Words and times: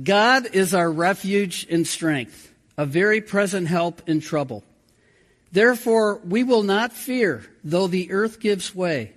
God 0.00 0.54
is 0.54 0.72
our 0.74 0.90
refuge 0.90 1.66
and 1.68 1.86
strength, 1.86 2.52
a 2.78 2.86
very 2.86 3.20
present 3.20 3.68
help 3.68 4.08
in 4.08 4.20
trouble. 4.20 4.64
Therefore, 5.50 6.18
we 6.24 6.44
will 6.44 6.62
not 6.62 6.94
fear, 6.94 7.44
though 7.62 7.86
the 7.86 8.10
earth 8.10 8.40
gives 8.40 8.74
way, 8.74 9.12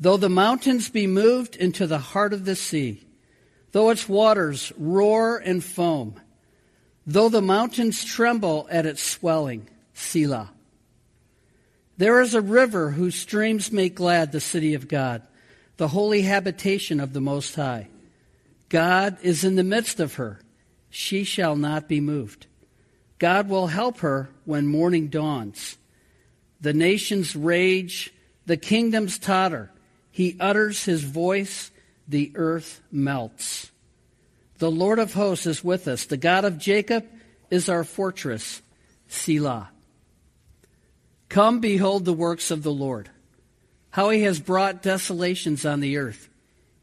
though 0.00 0.16
the 0.16 0.30
mountains 0.30 0.88
be 0.88 1.06
moved 1.06 1.54
into 1.54 1.86
the 1.86 1.98
heart 1.98 2.32
of 2.32 2.46
the 2.46 2.56
sea, 2.56 3.06
though 3.72 3.90
its 3.90 4.08
waters 4.08 4.72
roar 4.78 5.36
and 5.36 5.62
foam, 5.62 6.18
though 7.06 7.28
the 7.28 7.42
mountains 7.42 8.02
tremble 8.02 8.66
at 8.70 8.86
its 8.86 9.02
swelling. 9.02 9.68
Selah. 9.92 10.50
There 11.98 12.20
is 12.20 12.34
a 12.34 12.40
river 12.40 12.90
whose 12.90 13.14
streams 13.14 13.72
make 13.72 13.94
glad 13.94 14.32
the 14.32 14.40
city 14.40 14.74
of 14.74 14.88
God, 14.88 15.22
the 15.76 15.88
holy 15.88 16.22
habitation 16.22 17.00
of 17.00 17.12
the 17.12 17.20
Most 17.20 17.54
High. 17.54 17.88
God 18.68 19.18
is 19.22 19.44
in 19.44 19.56
the 19.56 19.64
midst 19.64 20.00
of 20.00 20.14
her. 20.14 20.40
She 20.90 21.24
shall 21.24 21.56
not 21.56 21.88
be 21.88 22.00
moved. 22.00 22.46
God 23.18 23.48
will 23.48 23.68
help 23.68 23.98
her 23.98 24.30
when 24.44 24.66
morning 24.66 25.08
dawns. 25.08 25.78
The 26.60 26.72
nations 26.72 27.36
rage, 27.36 28.12
the 28.46 28.56
kingdoms 28.56 29.18
totter. 29.18 29.70
He 30.10 30.36
utters 30.40 30.84
his 30.84 31.02
voice, 31.02 31.70
the 32.08 32.32
earth 32.34 32.80
melts. 32.90 33.70
The 34.58 34.70
Lord 34.70 34.98
of 34.98 35.12
hosts 35.12 35.46
is 35.46 35.62
with 35.62 35.86
us. 35.86 36.06
The 36.06 36.16
God 36.16 36.44
of 36.44 36.58
Jacob 36.58 37.06
is 37.50 37.68
our 37.68 37.84
fortress. 37.84 38.62
Selah. 39.08 39.70
Come, 41.28 41.60
behold 41.60 42.04
the 42.04 42.12
works 42.12 42.50
of 42.50 42.62
the 42.62 42.72
Lord, 42.72 43.10
how 43.90 44.10
he 44.10 44.22
has 44.22 44.40
brought 44.40 44.82
desolations 44.82 45.66
on 45.66 45.80
the 45.80 45.98
earth. 45.98 46.28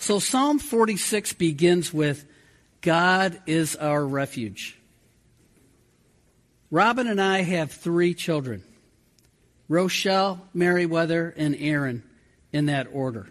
So 0.00 0.18
Psalm 0.18 0.58
46 0.58 1.34
begins 1.34 1.92
with 1.92 2.24
God 2.80 3.38
is 3.44 3.76
our 3.76 4.04
refuge. 4.04 4.78
Robin 6.70 7.06
and 7.06 7.20
I 7.20 7.42
have 7.42 7.70
three 7.70 8.14
children 8.14 8.64
Rochelle, 9.68 10.40
Meriwether, 10.54 11.34
and 11.36 11.54
Aaron, 11.54 12.02
in 12.50 12.66
that 12.66 12.88
order. 12.90 13.28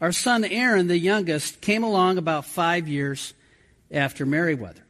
Our 0.00 0.12
son 0.12 0.44
Aaron, 0.44 0.86
the 0.86 0.98
youngest, 0.98 1.60
came 1.60 1.82
along 1.82 2.16
about 2.16 2.44
five 2.44 2.86
years 2.86 3.34
after 3.90 4.24
Meriwether. 4.24 4.84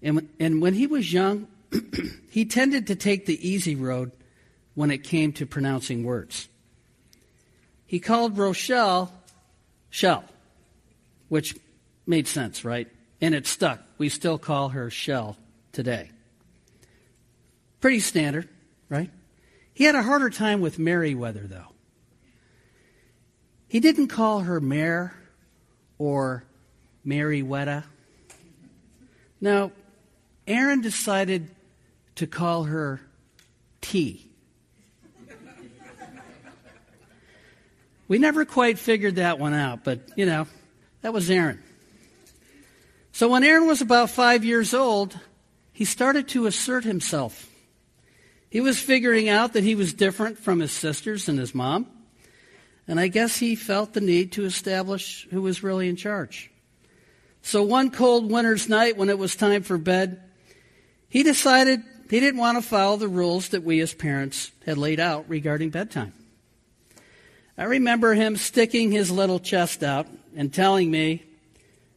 And, 0.00 0.28
and 0.38 0.62
when 0.62 0.74
he 0.74 0.86
was 0.86 1.12
young, 1.12 1.48
he 2.30 2.44
tended 2.44 2.86
to 2.86 2.94
take 2.94 3.26
the 3.26 3.48
easy 3.48 3.74
road 3.74 4.12
when 4.74 4.92
it 4.92 5.02
came 5.02 5.32
to 5.32 5.44
pronouncing 5.44 6.04
words. 6.04 6.48
He 7.84 7.98
called 7.98 8.38
Rochelle 8.38 9.12
Shell, 9.92 10.24
which 11.28 11.54
made 12.06 12.26
sense, 12.26 12.64
right? 12.64 12.88
And 13.20 13.34
it 13.34 13.46
stuck. 13.46 13.78
We 13.98 14.08
still 14.08 14.38
call 14.38 14.70
her 14.70 14.88
Shell 14.88 15.36
today. 15.70 16.10
Pretty 17.78 18.00
standard, 18.00 18.48
right? 18.88 19.10
He 19.74 19.84
had 19.84 19.94
a 19.94 20.02
harder 20.02 20.30
time 20.30 20.62
with 20.62 20.78
Meriwether, 20.78 21.46
though. 21.46 21.66
He 23.68 23.80
didn't 23.80 24.08
call 24.08 24.40
her 24.40 24.60
Mare 24.60 25.14
or 25.98 26.44
Meriwether. 27.04 27.84
No, 29.42 29.72
Aaron 30.46 30.80
decided 30.80 31.50
to 32.14 32.26
call 32.26 32.64
her 32.64 33.02
T. 33.82 34.31
we 38.12 38.18
never 38.18 38.44
quite 38.44 38.78
figured 38.78 39.14
that 39.14 39.38
one 39.38 39.54
out, 39.54 39.84
but 39.84 40.00
you 40.16 40.26
know, 40.26 40.46
that 41.00 41.14
was 41.14 41.30
Aaron. 41.30 41.62
So 43.12 43.26
when 43.30 43.42
Aaron 43.42 43.66
was 43.66 43.80
about 43.80 44.10
five 44.10 44.44
years 44.44 44.74
old, 44.74 45.18
he 45.72 45.86
started 45.86 46.28
to 46.28 46.44
assert 46.44 46.84
himself. 46.84 47.48
He 48.50 48.60
was 48.60 48.78
figuring 48.78 49.30
out 49.30 49.54
that 49.54 49.64
he 49.64 49.74
was 49.74 49.94
different 49.94 50.36
from 50.36 50.60
his 50.60 50.72
sisters 50.72 51.26
and 51.26 51.38
his 51.38 51.54
mom, 51.54 51.86
and 52.86 53.00
I 53.00 53.08
guess 53.08 53.38
he 53.38 53.54
felt 53.54 53.94
the 53.94 54.02
need 54.02 54.32
to 54.32 54.44
establish 54.44 55.26
who 55.30 55.40
was 55.40 55.62
really 55.62 55.88
in 55.88 55.96
charge. 55.96 56.50
So 57.40 57.62
one 57.62 57.90
cold 57.90 58.30
winter's 58.30 58.68
night 58.68 58.98
when 58.98 59.08
it 59.08 59.18
was 59.18 59.36
time 59.36 59.62
for 59.62 59.78
bed, 59.78 60.20
he 61.08 61.22
decided 61.22 61.80
he 62.10 62.20
didn't 62.20 62.40
want 62.40 62.58
to 62.58 62.62
follow 62.62 62.98
the 62.98 63.08
rules 63.08 63.48
that 63.48 63.62
we 63.62 63.80
as 63.80 63.94
parents 63.94 64.52
had 64.66 64.76
laid 64.76 65.00
out 65.00 65.30
regarding 65.30 65.70
bedtime. 65.70 66.12
I 67.56 67.64
remember 67.64 68.14
him 68.14 68.36
sticking 68.36 68.90
his 68.90 69.10
little 69.10 69.38
chest 69.38 69.82
out 69.82 70.06
and 70.34 70.52
telling 70.52 70.90
me 70.90 71.24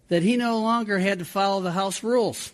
that 0.10 0.24
he 0.24 0.38
no 0.38 0.60
longer 0.60 1.00
had 1.00 1.20
to 1.20 1.26
follow 1.26 1.62
the 1.62 1.72
house 1.72 2.04
rules. 2.04 2.52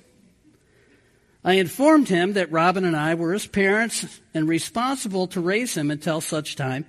I 1.43 1.53
informed 1.53 2.07
him 2.07 2.33
that 2.33 2.51
Robin 2.51 2.85
and 2.85 2.95
I 2.95 3.15
were 3.15 3.33
his 3.33 3.47
parents 3.47 4.19
and 4.33 4.47
responsible 4.47 5.27
to 5.27 5.41
raise 5.41 5.75
him 5.75 5.89
until 5.89 6.21
such 6.21 6.55
time 6.55 6.85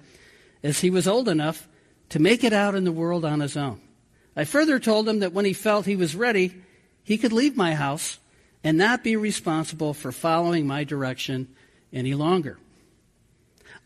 as 0.62 0.80
he 0.80 0.90
was 0.90 1.08
old 1.08 1.28
enough 1.28 1.66
to 2.10 2.20
make 2.20 2.44
it 2.44 2.52
out 2.52 2.74
in 2.74 2.84
the 2.84 2.92
world 2.92 3.24
on 3.24 3.40
his 3.40 3.56
own. 3.56 3.80
I 4.36 4.44
further 4.44 4.78
told 4.78 5.08
him 5.08 5.20
that 5.20 5.32
when 5.32 5.46
he 5.46 5.54
felt 5.54 5.86
he 5.86 5.96
was 5.96 6.14
ready, 6.14 6.54
he 7.02 7.16
could 7.16 7.32
leave 7.32 7.56
my 7.56 7.74
house 7.74 8.18
and 8.62 8.76
not 8.76 9.02
be 9.02 9.16
responsible 9.16 9.94
for 9.94 10.12
following 10.12 10.66
my 10.66 10.84
direction 10.84 11.48
any 11.92 12.14
longer. 12.14 12.58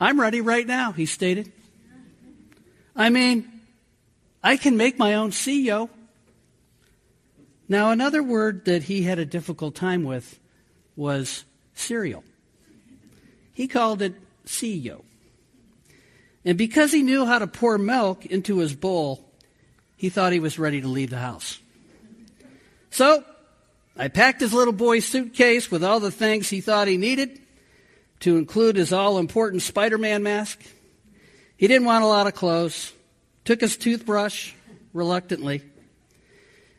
I'm 0.00 0.20
ready 0.20 0.41
right 0.41 0.66
now, 0.66 0.92
he 0.92 1.06
stated. 1.06 1.53
I 2.96 3.10
mean, 3.10 3.50
I 4.42 4.56
can 4.56 4.76
make 4.76 4.98
my 4.98 5.14
own 5.14 5.30
CEO. 5.30 5.90
Now, 7.68 7.90
another 7.90 8.22
word 8.22 8.64
that 8.64 8.84
he 8.84 9.02
had 9.02 9.18
a 9.18 9.26
difficult 9.26 9.74
time 9.74 10.04
with 10.04 10.38
was 10.94 11.44
cereal. 11.74 12.24
He 13.52 13.68
called 13.68 14.02
it 14.02 14.14
CEO. 14.46 15.02
And 16.44 16.56
because 16.56 16.92
he 16.92 17.02
knew 17.02 17.26
how 17.26 17.38
to 17.40 17.46
pour 17.46 17.76
milk 17.76 18.24
into 18.24 18.58
his 18.58 18.74
bowl, 18.74 19.28
he 19.96 20.08
thought 20.08 20.32
he 20.32 20.40
was 20.40 20.58
ready 20.58 20.80
to 20.80 20.88
leave 20.88 21.10
the 21.10 21.18
house. 21.18 21.58
So 22.90 23.24
I 23.96 24.08
packed 24.08 24.40
his 24.40 24.54
little 24.54 24.72
boy's 24.72 25.04
suitcase 25.04 25.70
with 25.70 25.82
all 25.82 26.00
the 26.00 26.10
things 26.10 26.48
he 26.48 26.60
thought 26.60 26.88
he 26.88 26.96
needed, 26.96 27.40
to 28.20 28.38
include 28.38 28.76
his 28.76 28.92
all 28.92 29.18
important 29.18 29.62
Spider 29.62 29.98
Man 29.98 30.22
mask. 30.22 30.62
He 31.56 31.66
didn't 31.66 31.86
want 31.86 32.04
a 32.04 32.08
lot 32.08 32.26
of 32.26 32.34
clothes, 32.34 32.92
took 33.44 33.60
his 33.60 33.76
toothbrush 33.76 34.52
reluctantly, 34.92 35.62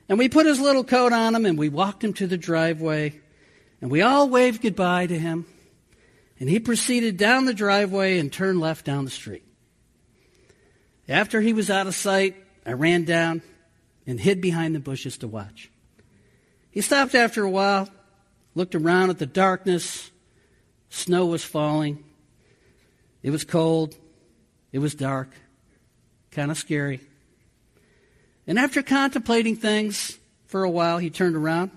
and 0.09 0.17
we 0.17 0.29
put 0.29 0.45
his 0.45 0.59
little 0.59 0.83
coat 0.83 1.11
on 1.11 1.35
him 1.35 1.45
and 1.45 1.57
we 1.57 1.69
walked 1.69 2.03
him 2.03 2.13
to 2.13 2.27
the 2.27 2.37
driveway, 2.37 3.19
and 3.81 3.91
we 3.91 4.01
all 4.01 4.29
waved 4.29 4.61
goodbye 4.61 5.07
to 5.07 5.17
him. 5.17 5.45
And 6.39 6.47
he 6.47 6.59
proceeded 6.59 7.17
down 7.17 7.45
the 7.45 7.53
driveway 7.53 8.19
and 8.19 8.31
turned 8.31 8.59
left 8.59 8.85
down 8.85 9.05
the 9.05 9.11
street. 9.11 9.43
After 11.09 11.41
he 11.41 11.53
was 11.53 11.69
out 11.69 11.87
of 11.87 11.95
sight, 11.95 12.35
I 12.65 12.73
ran 12.73 13.05
down 13.05 13.41
and 14.05 14.19
hid 14.19 14.39
behind 14.39 14.75
the 14.75 14.79
bushes 14.79 15.17
to 15.19 15.27
watch. 15.27 15.71
He 16.69 16.81
stopped 16.81 17.15
after 17.15 17.43
a 17.43 17.49
while, 17.49 17.89
looked 18.53 18.75
around 18.75 19.09
at 19.09 19.17
the 19.17 19.25
darkness. 19.25 20.11
Snow 20.89 21.25
was 21.25 21.43
falling. 21.43 22.03
It 23.23 23.31
was 23.31 23.43
cold. 23.43 23.95
It 24.77 24.79
was 24.79 24.93
dark. 24.93 25.31
Kind 26.29 26.51
of 26.51 26.57
scary. 26.59 26.99
And 28.45 28.59
after 28.59 28.83
contemplating 28.83 29.55
things 29.55 30.19
for 30.45 30.63
a 30.63 30.69
while, 30.69 30.99
he 30.99 31.09
turned 31.09 31.35
around 31.35 31.71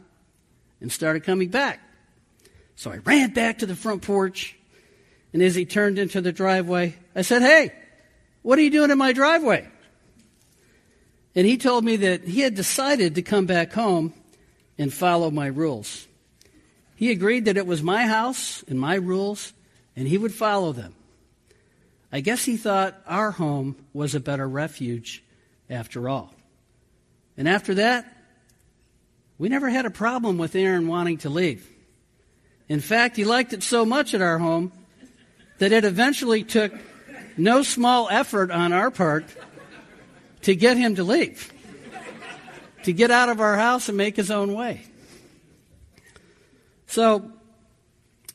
and 0.83 0.93
started 0.93 1.25
coming 1.25 1.49
back. 1.49 1.81
So 2.77 2.93
I 2.93 2.99
ran 2.99 3.33
back 3.33 3.61
to 3.61 3.67
the 3.67 3.75
front 3.75 4.03
porch. 4.03 4.55
And 5.33 5.41
as 5.41 5.55
he 5.55 5.65
turned 5.65 5.99
into 5.99 6.21
the 6.21 6.31
driveway, 6.31 6.95
I 7.17 7.23
said, 7.23 7.41
Hey, 7.41 7.73
what 8.43 8.59
are 8.59 8.63
you 8.63 8.71
doing 8.71 8.91
in 8.91 8.99
my 8.99 9.15
driveway? 9.15 9.67
And 11.35 11.47
he 11.47 11.57
told 11.57 11.87
me 11.87 11.97
that 11.97 12.25
he 12.25 12.41
had 12.41 12.55
decided 12.55 13.15
to 13.15 13.23
come 13.23 13.47
back 13.47 13.73
home 13.73 14.13
and 14.77 14.93
follow 14.93 15.31
my 15.31 15.47
rules. 15.47 16.07
He 16.97 17.11
agreed 17.11 17.47
that 17.47 17.57
it 17.57 17.67
was 17.67 17.83
my 17.83 18.07
house 18.07 18.63
and 18.69 18.79
my 18.79 18.97
rules, 18.97 19.55
and 19.97 20.07
he 20.07 20.19
would 20.19 20.35
follow 20.35 20.75
them. 20.75 20.97
I 22.13 22.21
guess 22.21 22.45
he 22.45 22.57
thought 22.57 23.01
our 23.07 23.31
home 23.31 23.77
was 23.93 24.15
a 24.15 24.21
better 24.21 24.49
refuge 24.49 25.23
after 25.69 26.09
all. 26.09 26.35
And 27.37 27.49
after 27.49 27.75
that, 27.75 28.17
we 29.39 29.49
never 29.49 29.71
had 29.71 29.87
a 29.87 29.91
problem 29.91 30.37
with 30.37 30.55
Aaron 30.55 30.89
wanting 30.89 31.19
to 31.19 31.31
leave. 31.31 31.67
In 32.69 32.81
fact, 32.81 33.17
he 33.17 33.25
liked 33.25 33.53
it 33.53 33.63
so 33.63 33.85
much 33.85 34.13
at 34.13 34.21
our 34.21 34.39
home 34.39 34.73
that 35.59 35.73
it 35.73 35.85
eventually 35.85 36.45
took 36.45 36.73
no 37.37 37.63
small 37.63 38.09
effort 38.11 38.51
on 38.51 38.73
our 38.73 38.91
part 38.91 39.25
to 40.43 40.55
get 40.55 40.77
him 40.77 40.97
to 40.97 41.05
leave, 41.05 41.53
to 42.85 42.93
get 42.93 43.11
out 43.11 43.29
of 43.29 43.41
our 43.41 43.57
house 43.57 43.89
and 43.89 43.97
make 43.97 44.17
his 44.17 44.31
own 44.31 44.53
way. 44.53 44.83
So, 46.87 47.33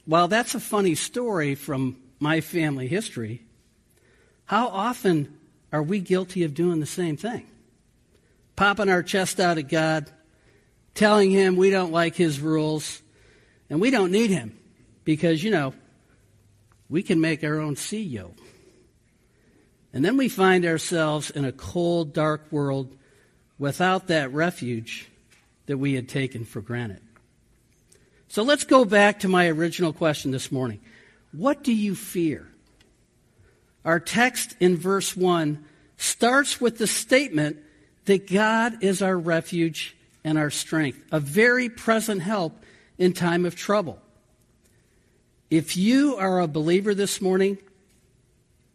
while 0.06 0.28
that's 0.28 0.56
a 0.56 0.60
funny 0.60 0.95
story 0.95 1.56
from 1.56 1.98
my 2.19 2.42
family 2.42 2.88
history, 2.88 3.44
how 4.45 4.68
often 4.68 5.38
are 5.71 5.83
we 5.83 6.00
guilty 6.00 6.44
of 6.44 6.53
doing 6.53 6.80
the 6.80 6.86
same 6.86 7.18
thing? 7.18 7.47
Popping 8.56 8.89
our 8.89 9.03
chest 9.03 9.39
out 9.39 9.57
at 9.57 9.68
God, 9.68 10.09
telling 10.94 11.31
Him 11.31 11.56
we 11.56 11.69
don't 11.69 11.92
like 11.92 12.15
His 12.15 12.39
rules, 12.39 13.01
and 13.69 13.81
we 13.81 13.92
don't 13.92 14.12
need 14.12 14.30
Him 14.30 14.57
because, 15.03 15.44
you 15.44 15.51
know, 15.51 15.74
we 16.89 17.03
can 17.03 17.19
make 17.19 17.44
our 17.44 17.59
own 17.59 17.75
CEO. 17.75 18.33
And 19.92 20.03
then 20.03 20.18
we 20.18 20.30
find 20.30 20.65
ourselves 20.65 21.30
in 21.30 21.45
a 21.45 21.51
cold, 21.51 22.13
dark 22.13 22.51
world 22.51 22.95
without 23.57 24.07
that 24.07 24.31
refuge 24.33 25.09
that 25.65 25.77
we 25.77 25.94
had 25.94 26.07
taken 26.07 26.45
for 26.45 26.62
granted. 26.62 27.01
So 28.27 28.44
let's 28.44 28.65
go 28.65 28.86
back 28.86 29.21
to 29.21 29.27
my 29.27 29.47
original 29.47 29.94
question 29.94 30.31
this 30.31 30.51
morning. 30.51 30.81
What 31.31 31.63
do 31.63 31.74
you 31.74 31.95
fear? 31.95 32.47
Our 33.85 33.99
text 33.99 34.55
in 34.59 34.75
verse 34.75 35.15
1 35.15 35.63
starts 35.97 36.59
with 36.59 36.79
the 36.79 36.87
statement 36.87 37.57
that 38.05 38.31
God 38.31 38.83
is 38.83 39.01
our 39.01 39.17
refuge 39.17 39.95
and 40.23 40.37
our 40.37 40.49
strength, 40.49 40.99
a 41.11 41.19
very 41.19 41.69
present 41.69 42.23
help 42.23 42.63
in 42.97 43.13
time 43.13 43.45
of 43.45 43.55
trouble. 43.55 43.99
If 45.51 45.77
you 45.77 46.15
are 46.17 46.39
a 46.39 46.47
believer 46.47 46.95
this 46.95 47.21
morning, 47.21 47.59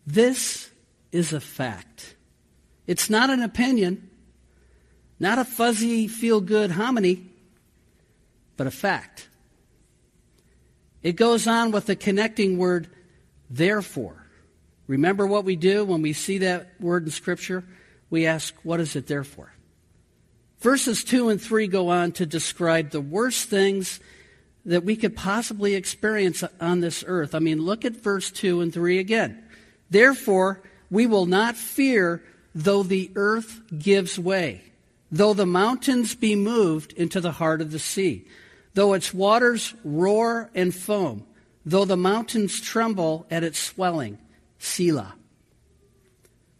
this 0.06 0.70
is 1.10 1.32
a 1.32 1.40
fact. 1.40 2.14
It's 2.86 3.10
not 3.10 3.30
an 3.30 3.42
opinion, 3.42 4.08
not 5.18 5.38
a 5.38 5.44
fuzzy, 5.44 6.06
feel 6.06 6.40
good 6.40 6.70
hominy, 6.70 7.26
but 8.56 8.68
a 8.68 8.70
fact. 8.70 9.28
It 11.02 11.16
goes 11.16 11.46
on 11.46 11.72
with 11.72 11.86
the 11.86 11.96
connecting 11.96 12.58
word, 12.58 12.88
therefore. 13.48 14.26
Remember 14.90 15.24
what 15.24 15.44
we 15.44 15.54
do 15.54 15.84
when 15.84 16.02
we 16.02 16.12
see 16.12 16.38
that 16.38 16.72
word 16.80 17.04
in 17.04 17.12
Scripture? 17.12 17.62
We 18.10 18.26
ask, 18.26 18.52
what 18.64 18.80
is 18.80 18.96
it 18.96 19.06
there 19.06 19.22
for? 19.22 19.52
Verses 20.58 21.04
2 21.04 21.28
and 21.28 21.40
3 21.40 21.68
go 21.68 21.90
on 21.90 22.10
to 22.12 22.26
describe 22.26 22.90
the 22.90 23.00
worst 23.00 23.48
things 23.48 24.00
that 24.64 24.82
we 24.82 24.96
could 24.96 25.14
possibly 25.14 25.76
experience 25.76 26.42
on 26.60 26.80
this 26.80 27.04
earth. 27.06 27.36
I 27.36 27.38
mean, 27.38 27.62
look 27.62 27.84
at 27.84 28.02
verse 28.02 28.32
2 28.32 28.62
and 28.62 28.74
3 28.74 28.98
again. 28.98 29.44
Therefore, 29.90 30.60
we 30.90 31.06
will 31.06 31.26
not 31.26 31.56
fear 31.56 32.20
though 32.52 32.82
the 32.82 33.12
earth 33.14 33.60
gives 33.78 34.18
way, 34.18 34.72
though 35.12 35.34
the 35.34 35.46
mountains 35.46 36.16
be 36.16 36.34
moved 36.34 36.94
into 36.94 37.20
the 37.20 37.30
heart 37.30 37.60
of 37.60 37.70
the 37.70 37.78
sea, 37.78 38.26
though 38.74 38.94
its 38.94 39.14
waters 39.14 39.72
roar 39.84 40.50
and 40.52 40.74
foam, 40.74 41.24
though 41.64 41.84
the 41.84 41.96
mountains 41.96 42.60
tremble 42.60 43.24
at 43.30 43.44
its 43.44 43.60
swelling. 43.60 44.18
Selah. 44.60 45.14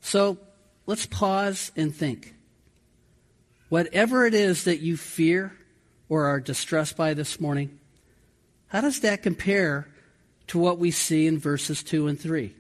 So 0.00 0.38
let's 0.86 1.06
pause 1.06 1.70
and 1.76 1.94
think. 1.94 2.34
Whatever 3.68 4.26
it 4.26 4.34
is 4.34 4.64
that 4.64 4.80
you 4.80 4.96
fear 4.96 5.52
or 6.08 6.24
are 6.24 6.40
distressed 6.40 6.96
by 6.96 7.14
this 7.14 7.38
morning, 7.38 7.78
how 8.68 8.80
does 8.80 9.00
that 9.00 9.22
compare 9.22 9.86
to 10.48 10.58
what 10.58 10.78
we 10.78 10.90
see 10.90 11.26
in 11.26 11.38
verses 11.38 11.82
2 11.84 12.08
and 12.08 12.18
3? 12.18 12.52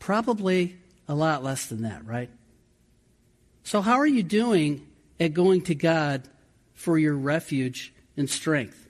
Probably 0.00 0.76
a 1.06 1.14
lot 1.14 1.44
less 1.44 1.66
than 1.66 1.82
that, 1.82 2.04
right? 2.04 2.30
So, 3.62 3.82
how 3.82 3.98
are 3.98 4.06
you 4.06 4.22
doing 4.22 4.86
at 5.20 5.34
going 5.34 5.62
to 5.64 5.74
God 5.74 6.22
for 6.72 6.98
your 6.98 7.14
refuge 7.14 7.92
and 8.16 8.28
strength? 8.28 8.88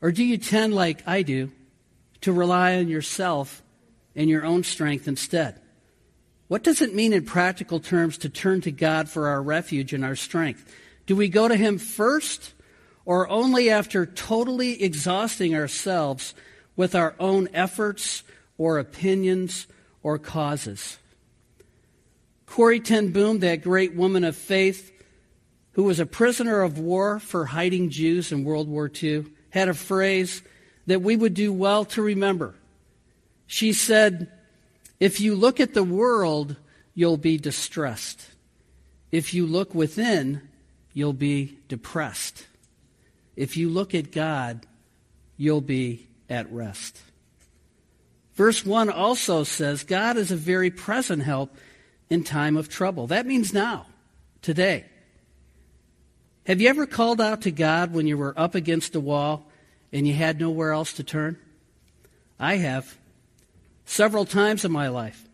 Or 0.00 0.10
do 0.10 0.24
you 0.24 0.38
tend, 0.38 0.74
like 0.74 1.06
I 1.06 1.22
do, 1.22 1.52
to 2.22 2.32
rely 2.32 2.78
on 2.78 2.88
yourself 2.88 3.62
and 4.16 4.30
your 4.30 4.44
own 4.44 4.62
strength 4.62 5.08
instead? 5.08 5.60
What 6.48 6.62
does 6.62 6.82
it 6.82 6.94
mean 6.94 7.12
in 7.12 7.24
practical 7.24 7.80
terms 7.80 8.18
to 8.18 8.28
turn 8.28 8.60
to 8.62 8.70
God 8.70 9.08
for 9.08 9.28
our 9.28 9.42
refuge 9.42 9.92
and 9.92 10.04
our 10.04 10.16
strength? 10.16 10.72
Do 11.06 11.16
we 11.16 11.28
go 11.28 11.48
to 11.48 11.56
Him 11.56 11.78
first, 11.78 12.52
or 13.04 13.28
only 13.28 13.70
after 13.70 14.06
totally 14.06 14.82
exhausting 14.82 15.54
ourselves 15.54 16.34
with 16.76 16.94
our 16.94 17.14
own 17.18 17.48
efforts 17.52 18.22
or 18.58 18.78
opinions 18.78 19.66
or 20.02 20.18
causes. 20.18 20.98
Corrie 22.46 22.80
ten 22.80 23.10
Boom, 23.10 23.40
that 23.40 23.62
great 23.62 23.94
woman 23.94 24.24
of 24.24 24.36
faith 24.36 24.92
who 25.72 25.82
was 25.84 25.98
a 25.98 26.06
prisoner 26.06 26.62
of 26.62 26.78
war 26.78 27.18
for 27.18 27.46
hiding 27.46 27.90
Jews 27.90 28.30
in 28.30 28.44
World 28.44 28.68
War 28.68 28.90
II, 29.02 29.24
had 29.50 29.68
a 29.68 29.74
phrase 29.74 30.42
that 30.86 31.02
we 31.02 31.16
would 31.16 31.34
do 31.34 31.52
well 31.52 31.84
to 31.86 32.02
remember. 32.02 32.54
She 33.46 33.72
said, 33.72 34.30
If 35.00 35.20
you 35.20 35.34
look 35.34 35.60
at 35.60 35.74
the 35.74 35.84
world, 35.84 36.56
you'll 36.94 37.16
be 37.16 37.38
distressed. 37.38 38.26
If 39.10 39.34
you 39.34 39.46
look 39.46 39.74
within, 39.74 40.42
you'll 40.92 41.12
be 41.12 41.58
depressed. 41.68 42.46
If 43.36 43.56
you 43.56 43.68
look 43.68 43.94
at 43.94 44.12
God, 44.12 44.66
you'll 45.36 45.60
be 45.60 46.06
at 46.28 46.50
rest. 46.52 47.00
Verse 48.34 48.64
1 48.64 48.90
also 48.90 49.44
says 49.44 49.84
God 49.84 50.16
is 50.16 50.30
a 50.30 50.36
very 50.36 50.70
present 50.70 51.22
help 51.22 51.56
in 52.10 52.24
time 52.24 52.56
of 52.56 52.68
trouble. 52.68 53.06
That 53.06 53.26
means 53.26 53.52
now, 53.52 53.86
today. 54.42 54.86
Have 56.46 56.60
you 56.60 56.68
ever 56.68 56.86
called 56.86 57.20
out 57.20 57.42
to 57.42 57.50
God 57.50 57.92
when 57.92 58.06
you 58.06 58.18
were 58.18 58.38
up 58.38 58.54
against 58.54 58.94
a 58.94 59.00
wall 59.00 59.46
and 59.92 60.06
you 60.06 60.14
had 60.14 60.38
nowhere 60.38 60.72
else 60.72 60.92
to 60.94 61.04
turn? 61.04 61.38
I 62.38 62.56
have. 62.56 62.98
Several 63.84 64.24
times 64.24 64.64
in 64.64 64.72
my 64.72 64.88
life. 64.88 65.24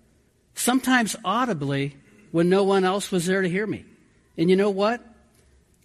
Sometimes 0.54 1.16
audibly 1.24 1.96
when 2.30 2.48
no 2.48 2.64
one 2.64 2.84
else 2.84 3.10
was 3.10 3.26
there 3.26 3.42
to 3.42 3.48
hear 3.48 3.66
me. 3.66 3.84
And 4.36 4.50
you 4.50 4.56
know 4.56 4.70
what? 4.70 5.00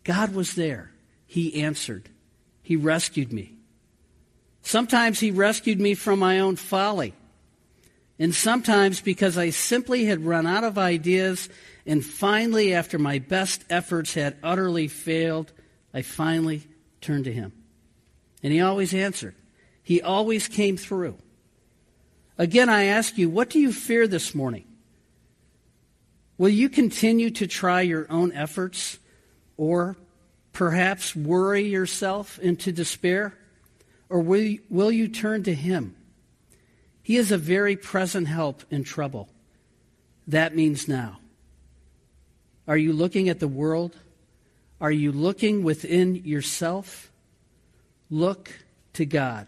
God 0.03 0.33
was 0.33 0.55
there. 0.55 0.91
He 1.25 1.61
answered. 1.63 2.09
He 2.61 2.75
rescued 2.75 3.31
me. 3.31 3.53
Sometimes 4.61 5.19
he 5.19 5.31
rescued 5.31 5.79
me 5.79 5.93
from 5.93 6.19
my 6.19 6.39
own 6.39 6.55
folly. 6.55 7.13
And 8.17 8.33
sometimes 8.33 9.01
because 9.01 9.37
I 9.37 9.49
simply 9.49 10.05
had 10.05 10.25
run 10.25 10.47
out 10.47 10.63
of 10.63 10.77
ideas, 10.77 11.49
and 11.85 12.03
finally, 12.03 12.73
after 12.73 12.97
my 12.97 13.19
best 13.19 13.63
efforts 13.69 14.13
had 14.13 14.37
utterly 14.41 14.87
failed, 14.87 15.51
I 15.93 16.01
finally 16.01 16.67
turned 17.01 17.25
to 17.25 17.33
him. 17.33 17.51
And 18.41 18.53
he 18.53 18.61
always 18.61 18.93
answered, 18.93 19.35
he 19.83 20.01
always 20.01 20.47
came 20.47 20.77
through. 20.77 21.17
Again, 22.37 22.69
I 22.69 22.85
ask 22.85 23.17
you, 23.17 23.29
what 23.29 23.49
do 23.49 23.59
you 23.59 23.71
fear 23.71 24.07
this 24.07 24.35
morning? 24.35 24.65
Will 26.37 26.49
you 26.49 26.69
continue 26.69 27.29
to 27.31 27.47
try 27.47 27.81
your 27.81 28.07
own 28.09 28.33
efforts 28.33 28.99
or 29.55 29.95
perhaps 30.51 31.15
worry 31.15 31.63
yourself 31.63 32.37
into 32.39 32.71
despair? 32.71 33.37
or 34.09 34.19
will 34.19 34.41
you, 34.41 34.59
will 34.69 34.91
you 34.91 35.07
turn 35.07 35.43
to 35.43 35.53
Him? 35.53 35.95
He 37.01 37.17
is 37.17 37.31
a 37.31 37.37
very 37.37 37.75
present 37.75 38.27
help 38.27 38.63
in 38.71 38.83
trouble. 38.83 39.29
That 40.27 40.55
means 40.55 40.87
now. 40.87 41.19
Are 42.67 42.77
you 42.77 42.93
looking 42.93 43.29
at 43.29 43.39
the 43.39 43.47
world? 43.47 43.95
Are 44.81 44.91
you 44.91 45.11
looking 45.11 45.63
within 45.63 46.15
yourself? 46.15 47.11
Look 48.09 48.51
to 48.93 49.05
God. 49.05 49.47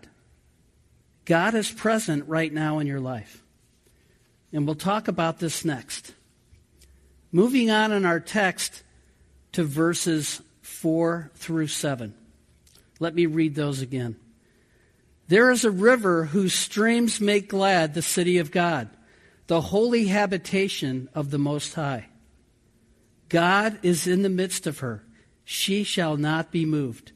God 1.27 1.55
is 1.55 1.69
present 1.69 2.27
right 2.27 2.51
now 2.51 2.79
in 2.79 2.87
your 2.87 3.01
life. 3.01 3.43
And 4.53 4.65
we'll 4.65 4.75
talk 4.75 5.09
about 5.09 5.39
this 5.39 5.65
next. 5.65 6.13
Moving 7.33 7.69
on 7.69 7.91
in 7.91 8.05
our 8.05 8.21
text 8.21 8.81
to 9.51 9.65
verses 9.65 10.41
4 10.61 11.29
through 11.35 11.67
7. 11.67 12.13
Let 13.01 13.13
me 13.13 13.25
read 13.25 13.55
those 13.55 13.81
again. 13.81 14.15
There 15.27 15.51
is 15.51 15.65
a 15.65 15.71
river 15.71 16.23
whose 16.23 16.53
streams 16.53 17.19
make 17.19 17.49
glad 17.49 17.93
the 17.93 18.01
city 18.01 18.37
of 18.37 18.49
God, 18.49 18.89
the 19.47 19.59
holy 19.59 20.05
habitation 20.05 21.09
of 21.13 21.29
the 21.29 21.37
Most 21.37 21.73
High. 21.73 22.07
God 23.27 23.77
is 23.83 24.07
in 24.07 24.21
the 24.21 24.29
midst 24.29 24.65
of 24.65 24.79
her. 24.79 25.03
She 25.43 25.83
shall 25.83 26.15
not 26.15 26.53
be 26.53 26.65
moved. 26.65 27.11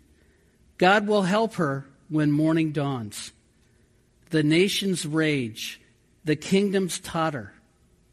God 0.78 1.08
will 1.08 1.22
help 1.22 1.54
her 1.54 1.86
when 2.10 2.30
morning 2.30 2.74
dawns. 2.74 3.32
The 4.32 4.44
nations 4.44 5.06
rage, 5.06 5.80
the 6.26 6.36
kingdoms 6.36 7.00
totter. 7.00 7.54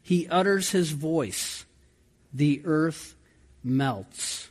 He 0.01 0.27
utters 0.27 0.71
his 0.71 0.91
voice. 0.91 1.65
The 2.33 2.61
earth 2.65 3.15
melts. 3.63 4.49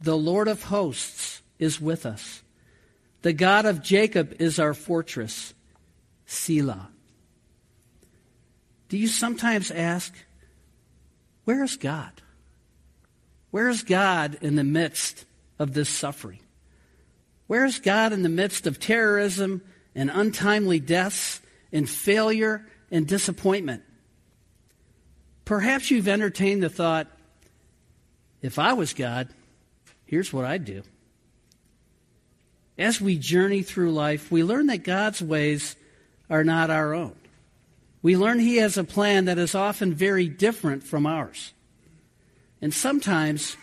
The 0.00 0.16
Lord 0.16 0.48
of 0.48 0.64
hosts 0.64 1.42
is 1.58 1.80
with 1.80 2.06
us. 2.06 2.42
The 3.22 3.32
God 3.32 3.66
of 3.66 3.82
Jacob 3.82 4.36
is 4.38 4.58
our 4.58 4.74
fortress. 4.74 5.54
Selah. 6.26 6.88
Do 8.88 8.96
you 8.96 9.08
sometimes 9.08 9.70
ask, 9.70 10.14
where 11.44 11.64
is 11.64 11.76
God? 11.76 12.12
Where 13.50 13.68
is 13.68 13.82
God 13.82 14.38
in 14.42 14.56
the 14.56 14.64
midst 14.64 15.24
of 15.58 15.74
this 15.74 15.88
suffering? 15.88 16.40
Where 17.46 17.64
is 17.64 17.78
God 17.78 18.12
in 18.12 18.22
the 18.22 18.28
midst 18.28 18.66
of 18.66 18.78
terrorism 18.78 19.62
and 19.94 20.10
untimely 20.12 20.80
deaths 20.80 21.40
and 21.72 21.88
failure 21.88 22.66
and 22.90 23.06
disappointment? 23.06 23.82
Perhaps 25.44 25.90
you've 25.90 26.08
entertained 26.08 26.62
the 26.62 26.68
thought 26.68 27.08
if 28.42 28.58
I 28.58 28.72
was 28.72 28.94
God, 28.94 29.28
here's 30.06 30.32
what 30.32 30.44
I'd 30.44 30.64
do. 30.64 30.82
As 32.78 33.00
we 33.00 33.18
journey 33.18 33.62
through 33.62 33.92
life, 33.92 34.30
we 34.30 34.42
learn 34.42 34.68
that 34.68 34.84
God's 34.84 35.20
ways 35.20 35.76
are 36.30 36.44
not 36.44 36.70
our 36.70 36.94
own. 36.94 37.14
We 38.02 38.16
learn 38.16 38.38
He 38.38 38.56
has 38.56 38.78
a 38.78 38.84
plan 38.84 39.26
that 39.26 39.36
is 39.36 39.54
often 39.54 39.92
very 39.92 40.28
different 40.28 40.82
from 40.82 41.06
ours. 41.06 41.52
And 42.62 42.72
sometimes 42.72 43.56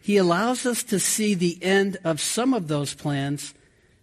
He 0.00 0.16
allows 0.16 0.66
us 0.66 0.84
to 0.84 1.00
see 1.00 1.34
the 1.34 1.58
end 1.60 1.96
of 2.04 2.20
some 2.20 2.54
of 2.54 2.68
those 2.68 2.94
plans 2.94 3.54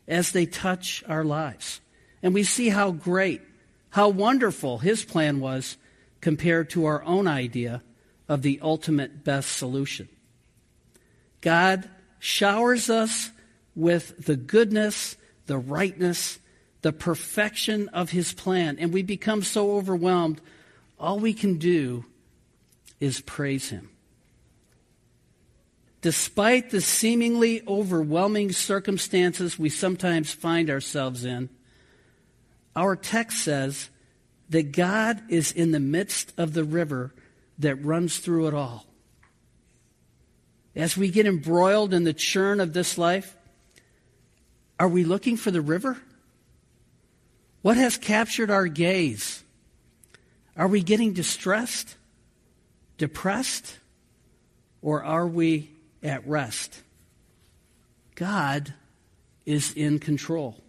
as 0.08 0.32
they 0.32 0.46
touch 0.46 1.04
our 1.08 1.24
lives. 1.24 1.82
And 2.22 2.34
we 2.34 2.44
see 2.44 2.70
how 2.70 2.92
great, 2.92 3.42
how 3.90 4.10
wonderful 4.10 4.80
His 4.80 5.04
plan 5.04 5.40
was 5.40 5.78
compared 6.22 6.70
to 6.72 6.86
our 6.86 7.04
own 7.04 7.28
idea 7.28 7.84
of 8.28 8.42
the 8.42 8.60
ultimate 8.62 9.24
best 9.24 9.58
solution. 9.58 10.08
God 11.42 11.90
showers 12.20 12.90
us 12.90 13.30
with 13.76 14.26
the 14.26 14.38
goodness, 14.38 15.18
the 15.46 15.58
rightness, 15.58 16.40
the 16.82 16.94
perfection 16.94 17.90
of 17.90 18.12
His 18.12 18.34
plan, 18.34 18.78
and 18.80 18.94
we 18.94 19.04
become 19.04 19.44
so 19.44 19.76
overwhelmed, 19.76 20.40
all 21.00 21.20
we 21.20 21.34
can 21.34 21.58
do 21.58 22.06
is 23.00 23.20
praise 23.22 23.70
Him. 23.70 23.90
Despite 26.04 26.70
the 26.70 26.82
seemingly 26.82 27.66
overwhelming 27.66 28.52
circumstances 28.52 29.58
we 29.58 29.70
sometimes 29.70 30.34
find 30.34 30.70
ourselves 30.70 31.24
in, 31.24 31.50
our 32.76 32.98
text 32.98 33.38
says 33.40 33.90
that 34.50 34.74
God 34.74 35.24
is 35.30 35.54
in 35.54 35.72
the 35.72 35.80
midst 35.80 36.34
of 36.38 36.54
the 36.54 36.66
river 36.66 37.14
that 37.60 37.76
runs 37.86 38.18
through 38.18 38.48
it 38.48 38.54
all. 38.54 38.86
As 40.76 40.98
we 40.98 41.08
get 41.08 41.26
embroiled 41.26 41.94
in 41.94 42.04
the 42.04 42.14
churn 42.14 42.60
of 42.60 42.74
this 42.74 42.98
life, 42.98 43.38
are 44.78 44.90
we 44.90 45.06
looking 45.06 45.38
for 45.38 45.52
the 45.52 45.62
river? 45.62 45.98
What 47.62 47.78
has 47.78 47.96
captured 47.98 48.52
our 48.52 48.68
gaze? 48.68 49.42
Are 50.58 50.68
we 50.68 50.84
getting 50.84 51.14
distressed, 51.14 51.96
depressed, 52.98 53.80
or 54.82 55.02
are 55.02 55.26
we 55.26 55.73
at 56.04 56.28
rest? 56.28 56.82
God 58.16 58.74
is 59.46 59.74
in 59.74 60.00
control. 60.00 60.64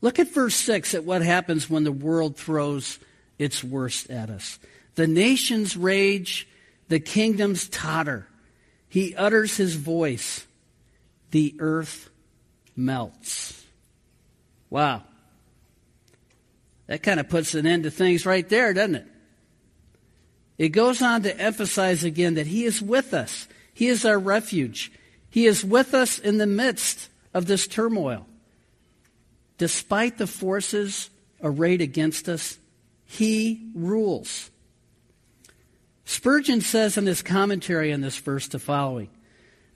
Look 0.00 0.18
at 0.18 0.34
verse 0.34 0.56
6 0.56 0.94
at 0.94 1.04
what 1.04 1.22
happens 1.22 1.70
when 1.70 1.84
the 1.84 1.92
world 1.92 2.36
throws 2.36 2.98
its 3.38 3.62
worst 3.62 4.10
at 4.10 4.30
us. 4.30 4.58
The 4.96 5.06
nations 5.06 5.76
rage, 5.76 6.48
the 6.88 7.00
kingdoms 7.00 7.68
totter. 7.68 8.26
He 8.88 9.14
utters 9.14 9.56
his 9.56 9.76
voice, 9.76 10.46
the 11.30 11.54
earth 11.60 12.10
melts. 12.76 13.64
Wow. 14.68 15.02
That 16.88 17.02
kind 17.02 17.20
of 17.20 17.28
puts 17.28 17.54
an 17.54 17.66
end 17.66 17.84
to 17.84 17.90
things 17.90 18.26
right 18.26 18.46
there, 18.48 18.74
doesn't 18.74 18.96
it? 18.96 19.06
It 20.62 20.68
goes 20.68 21.02
on 21.02 21.24
to 21.24 21.36
emphasize 21.36 22.04
again 22.04 22.34
that 22.34 22.46
He 22.46 22.62
is 22.62 22.80
with 22.80 23.14
us. 23.14 23.48
He 23.74 23.88
is 23.88 24.04
our 24.04 24.16
refuge. 24.16 24.92
He 25.28 25.46
is 25.46 25.64
with 25.64 25.92
us 25.92 26.20
in 26.20 26.38
the 26.38 26.46
midst 26.46 27.08
of 27.34 27.46
this 27.46 27.66
turmoil. 27.66 28.28
Despite 29.58 30.18
the 30.18 30.28
forces 30.28 31.10
arrayed 31.42 31.80
against 31.80 32.28
us, 32.28 32.58
he 33.04 33.72
rules. 33.74 34.52
Spurgeon 36.04 36.60
says 36.60 36.96
in 36.96 37.06
his 37.06 37.22
commentary 37.22 37.92
on 37.92 38.00
this 38.00 38.18
verse 38.18 38.46
the 38.46 38.60
following 38.60 39.08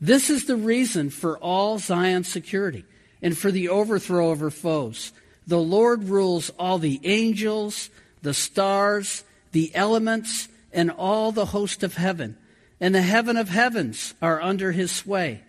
This 0.01 0.31
is 0.31 0.45
the 0.45 0.55
reason 0.55 1.11
for 1.11 1.37
all 1.39 1.81
Zion's 1.81 2.29
security 2.29 2.85
and 3.21 3.37
for 3.37 3.51
the 3.51 3.71
overthrow 3.71 4.31
of 4.31 4.39
her 4.39 4.53
foes. 4.53 5.13
The 5.49 5.59
Lord 5.59 6.05
rules 6.05 6.51
all 6.51 6.79
the 6.79 7.01
angels, 7.03 7.91
the 8.23 8.35
stars, 8.35 9.25
the 9.51 9.75
elements, 9.75 10.49
and 10.77 10.91
all 10.91 11.33
the 11.33 11.47
host 11.47 11.83
of 11.83 11.97
heaven. 11.97 12.37
And 12.79 12.95
the 12.95 13.03
heaven 13.03 13.37
of 13.37 13.49
heavens 13.49 14.15
are 14.23 14.41
under 14.41 14.71
his 14.71 14.93
sway. 14.93 15.43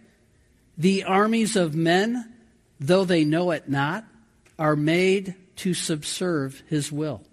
The 0.77 1.03
armies 1.03 1.55
of 1.55 1.75
men, 1.75 2.33
though 2.79 3.03
they 3.03 3.25
know 3.25 3.51
it 3.51 3.69
not, 3.69 4.05
are 4.57 4.75
made 4.75 5.35
to 5.57 5.73
subserve 5.73 6.63
his 6.67 6.91
will. 6.91 7.23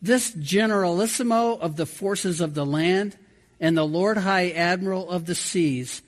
This 0.00 0.32
generalissimo 0.32 1.56
of 1.56 1.76
the 1.76 1.86
forces 1.86 2.40
of 2.40 2.54
the 2.54 2.66
land 2.66 3.16
and 3.60 3.76
the 3.76 3.86
Lord 3.86 4.18
High 4.18 4.50
Admiral 4.50 5.08
of 5.10 5.26
the 5.26 5.34
seas 5.34 6.02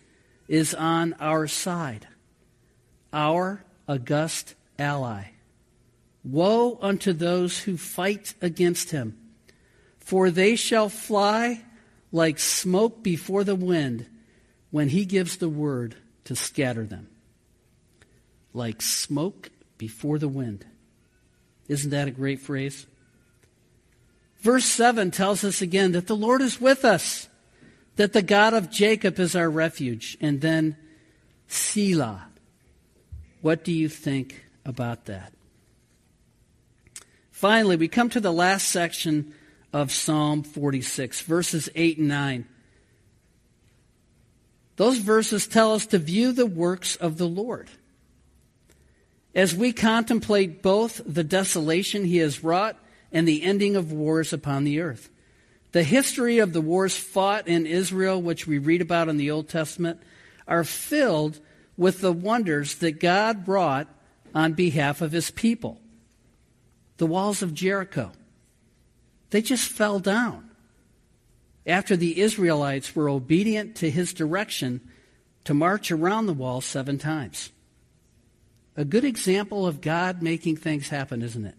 is 0.48 0.74
on 0.74 1.14
our 1.20 1.46
side, 1.46 2.08
our 3.12 3.64
august 3.86 4.54
ally. 4.78 5.26
Woe 6.24 6.78
unto 6.80 7.12
those 7.12 7.60
who 7.60 7.76
fight 7.76 8.34
against 8.40 8.90
him, 8.90 9.16
for 10.04 10.30
they 10.30 10.54
shall 10.54 10.88
fly 10.88 11.62
like 12.12 12.38
smoke 12.38 13.02
before 13.02 13.42
the 13.42 13.56
wind 13.56 14.06
when 14.70 14.90
he 14.90 15.04
gives 15.04 15.38
the 15.38 15.48
word 15.48 15.96
to 16.24 16.36
scatter 16.36 16.84
them. 16.84 17.08
Like 18.52 18.82
smoke 18.82 19.50
before 19.78 20.18
the 20.18 20.28
wind. 20.28 20.64
Isn't 21.68 21.90
that 21.90 22.06
a 22.06 22.12
great 22.12 22.40
phrase? 22.40 22.86
Verse 24.40 24.66
7 24.66 25.10
tells 25.10 25.42
us 25.42 25.62
again 25.62 25.92
that 25.92 26.06
the 26.06 26.14
Lord 26.14 26.42
is 26.42 26.60
with 26.60 26.84
us, 26.84 27.28
that 27.96 28.12
the 28.12 28.22
God 28.22 28.52
of 28.52 28.70
Jacob 28.70 29.18
is 29.18 29.34
our 29.34 29.48
refuge. 29.48 30.18
And 30.20 30.42
then 30.42 30.76
Selah. 31.48 32.26
What 33.40 33.64
do 33.64 33.72
you 33.72 33.88
think 33.88 34.44
about 34.64 35.06
that? 35.06 35.32
Finally, 37.30 37.76
we 37.76 37.88
come 37.88 38.10
to 38.10 38.20
the 38.20 38.32
last 38.32 38.68
section 38.68 39.34
of 39.74 39.90
Psalm 39.90 40.44
46, 40.44 41.22
verses 41.22 41.68
8 41.74 41.98
and 41.98 42.08
9. 42.08 42.48
Those 44.76 44.98
verses 44.98 45.48
tell 45.48 45.74
us 45.74 45.86
to 45.86 45.98
view 45.98 46.32
the 46.32 46.46
works 46.46 46.94
of 46.94 47.18
the 47.18 47.26
Lord 47.26 47.68
as 49.34 49.52
we 49.52 49.72
contemplate 49.72 50.62
both 50.62 51.00
the 51.04 51.24
desolation 51.24 52.04
he 52.04 52.18
has 52.18 52.44
wrought 52.44 52.76
and 53.10 53.26
the 53.26 53.42
ending 53.42 53.74
of 53.74 53.90
wars 53.90 54.32
upon 54.32 54.62
the 54.62 54.80
earth. 54.80 55.10
The 55.72 55.82
history 55.82 56.38
of 56.38 56.52
the 56.52 56.60
wars 56.60 56.96
fought 56.96 57.48
in 57.48 57.66
Israel, 57.66 58.22
which 58.22 58.46
we 58.46 58.58
read 58.58 58.80
about 58.80 59.08
in 59.08 59.16
the 59.16 59.32
Old 59.32 59.48
Testament, 59.48 60.00
are 60.46 60.62
filled 60.62 61.40
with 61.76 62.00
the 62.00 62.12
wonders 62.12 62.76
that 62.76 63.00
God 63.00 63.44
brought 63.44 63.88
on 64.32 64.52
behalf 64.52 65.00
of 65.00 65.10
his 65.10 65.32
people. 65.32 65.80
The 66.98 67.06
walls 67.06 67.42
of 67.42 67.54
Jericho, 67.54 68.12
they 69.34 69.42
just 69.42 69.68
fell 69.68 69.98
down 69.98 70.48
after 71.66 71.96
the 71.96 72.20
Israelites 72.20 72.94
were 72.94 73.08
obedient 73.08 73.74
to 73.74 73.90
his 73.90 74.14
direction 74.14 74.80
to 75.42 75.52
march 75.52 75.90
around 75.90 76.26
the 76.26 76.32
wall 76.32 76.60
seven 76.60 76.98
times. 76.98 77.50
A 78.76 78.84
good 78.84 79.04
example 79.04 79.66
of 79.66 79.80
God 79.80 80.22
making 80.22 80.58
things 80.58 80.88
happen, 80.88 81.20
isn't 81.20 81.46
it? 81.46 81.56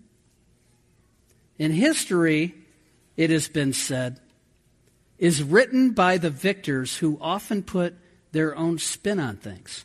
In 1.59 1.71
history, 1.71 2.55
it 3.17 3.29
has 3.29 3.49
been 3.49 3.73
said, 3.73 4.21
is 5.17 5.43
written 5.43 5.91
by 5.91 6.17
the 6.17 6.29
victors 6.29 6.95
who 6.95 7.17
often 7.19 7.61
put 7.61 7.93
their 8.31 8.55
own 8.55 8.77
spin 8.77 9.19
on 9.19 9.35
things 9.35 9.83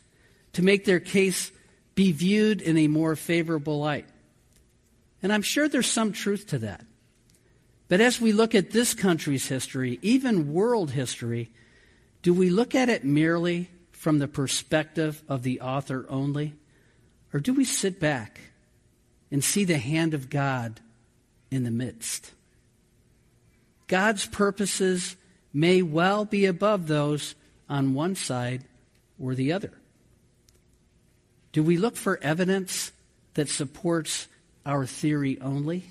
to 0.53 0.63
make 0.63 0.85
their 0.85 1.01
case 1.01 1.51
be 1.95 2.13
viewed 2.13 2.61
in 2.61 2.77
a 2.77 2.87
more 2.87 3.17
favorable 3.17 3.81
light. 3.81 4.07
And 5.21 5.33
I'm 5.33 5.41
sure 5.41 5.67
there's 5.67 5.91
some 5.91 6.13
truth 6.13 6.47
to 6.47 6.59
that. 6.59 6.85
But 7.91 7.99
as 7.99 8.21
we 8.21 8.31
look 8.31 8.55
at 8.55 8.71
this 8.71 8.93
country's 8.93 9.49
history, 9.49 9.99
even 10.01 10.53
world 10.53 10.91
history, 10.91 11.49
do 12.21 12.33
we 12.33 12.49
look 12.49 12.73
at 12.73 12.87
it 12.87 13.03
merely 13.03 13.69
from 13.91 14.17
the 14.17 14.29
perspective 14.29 15.21
of 15.27 15.43
the 15.43 15.59
author 15.59 16.05
only? 16.07 16.53
Or 17.33 17.41
do 17.41 17.53
we 17.53 17.65
sit 17.65 17.99
back 17.99 18.39
and 19.29 19.43
see 19.43 19.65
the 19.65 19.77
hand 19.77 20.13
of 20.13 20.29
God 20.29 20.79
in 21.51 21.65
the 21.65 21.69
midst? 21.69 22.31
God's 23.87 24.25
purposes 24.25 25.17
may 25.53 25.81
well 25.81 26.23
be 26.23 26.45
above 26.45 26.87
those 26.87 27.35
on 27.67 27.93
one 27.93 28.15
side 28.15 28.63
or 29.19 29.35
the 29.35 29.51
other. 29.51 29.73
Do 31.51 31.61
we 31.61 31.75
look 31.75 31.97
for 31.97 32.23
evidence 32.23 32.93
that 33.33 33.49
supports 33.49 34.29
our 34.65 34.85
theory 34.85 35.37
only? 35.41 35.83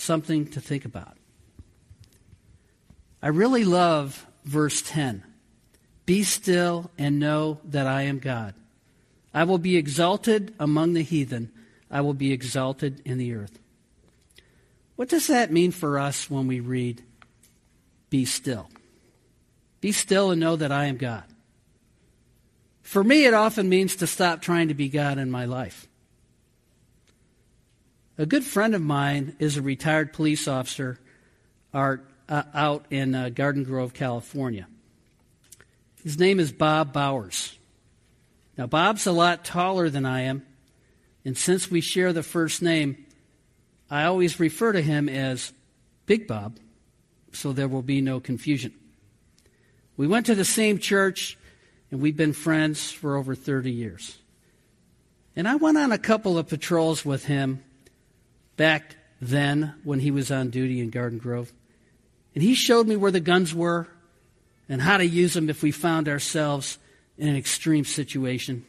Something 0.00 0.46
to 0.52 0.62
think 0.62 0.86
about. 0.86 1.18
I 3.22 3.28
really 3.28 3.64
love 3.64 4.26
verse 4.46 4.80
10. 4.80 5.22
Be 6.06 6.22
still 6.22 6.90
and 6.96 7.18
know 7.18 7.60
that 7.64 7.86
I 7.86 8.04
am 8.04 8.18
God. 8.18 8.54
I 9.34 9.44
will 9.44 9.58
be 9.58 9.76
exalted 9.76 10.54
among 10.58 10.94
the 10.94 11.02
heathen. 11.02 11.52
I 11.90 12.00
will 12.00 12.14
be 12.14 12.32
exalted 12.32 13.02
in 13.04 13.18
the 13.18 13.34
earth. 13.34 13.58
What 14.96 15.10
does 15.10 15.26
that 15.26 15.52
mean 15.52 15.70
for 15.70 15.98
us 15.98 16.30
when 16.30 16.46
we 16.46 16.60
read, 16.60 17.02
Be 18.08 18.24
still? 18.24 18.70
Be 19.82 19.92
still 19.92 20.30
and 20.30 20.40
know 20.40 20.56
that 20.56 20.72
I 20.72 20.86
am 20.86 20.96
God. 20.96 21.24
For 22.80 23.04
me, 23.04 23.26
it 23.26 23.34
often 23.34 23.68
means 23.68 23.96
to 23.96 24.06
stop 24.06 24.40
trying 24.40 24.68
to 24.68 24.74
be 24.74 24.88
God 24.88 25.18
in 25.18 25.30
my 25.30 25.44
life. 25.44 25.89
A 28.20 28.26
good 28.26 28.44
friend 28.44 28.74
of 28.74 28.82
mine 28.82 29.34
is 29.38 29.56
a 29.56 29.62
retired 29.62 30.12
police 30.12 30.46
officer 30.46 30.98
uh, 31.72 31.96
out 32.28 32.84
in 32.90 33.14
uh, 33.14 33.30
Garden 33.30 33.64
Grove, 33.64 33.94
California. 33.94 34.66
His 36.02 36.18
name 36.18 36.38
is 36.38 36.52
Bob 36.52 36.92
Bowers. 36.92 37.56
Now, 38.58 38.66
Bob's 38.66 39.06
a 39.06 39.12
lot 39.12 39.42
taller 39.46 39.88
than 39.88 40.04
I 40.04 40.24
am, 40.24 40.44
and 41.24 41.34
since 41.34 41.70
we 41.70 41.80
share 41.80 42.12
the 42.12 42.22
first 42.22 42.60
name, 42.60 43.06
I 43.88 44.04
always 44.04 44.38
refer 44.38 44.72
to 44.72 44.82
him 44.82 45.08
as 45.08 45.54
Big 46.04 46.28
Bob, 46.28 46.58
so 47.32 47.54
there 47.54 47.68
will 47.68 47.80
be 47.80 48.02
no 48.02 48.20
confusion. 48.20 48.74
We 49.96 50.06
went 50.06 50.26
to 50.26 50.34
the 50.34 50.44
same 50.44 50.76
church, 50.76 51.38
and 51.90 52.02
we've 52.02 52.18
been 52.18 52.34
friends 52.34 52.92
for 52.92 53.16
over 53.16 53.34
30 53.34 53.72
years. 53.72 54.18
And 55.34 55.48
I 55.48 55.54
went 55.54 55.78
on 55.78 55.90
a 55.90 55.96
couple 55.96 56.36
of 56.36 56.48
patrols 56.48 57.02
with 57.02 57.24
him 57.24 57.64
back 58.60 58.96
then 59.22 59.72
when 59.84 60.00
he 60.00 60.10
was 60.10 60.30
on 60.30 60.50
duty 60.50 60.80
in 60.80 60.90
Garden 60.90 61.18
Grove. 61.18 61.50
And 62.34 62.44
he 62.44 62.54
showed 62.54 62.86
me 62.86 62.94
where 62.94 63.10
the 63.10 63.18
guns 63.18 63.54
were 63.54 63.88
and 64.68 64.82
how 64.82 64.98
to 64.98 65.06
use 65.06 65.32
them 65.32 65.48
if 65.48 65.62
we 65.62 65.70
found 65.70 66.10
ourselves 66.10 66.76
in 67.16 67.26
an 67.26 67.36
extreme 67.36 67.86
situation. 67.86 68.66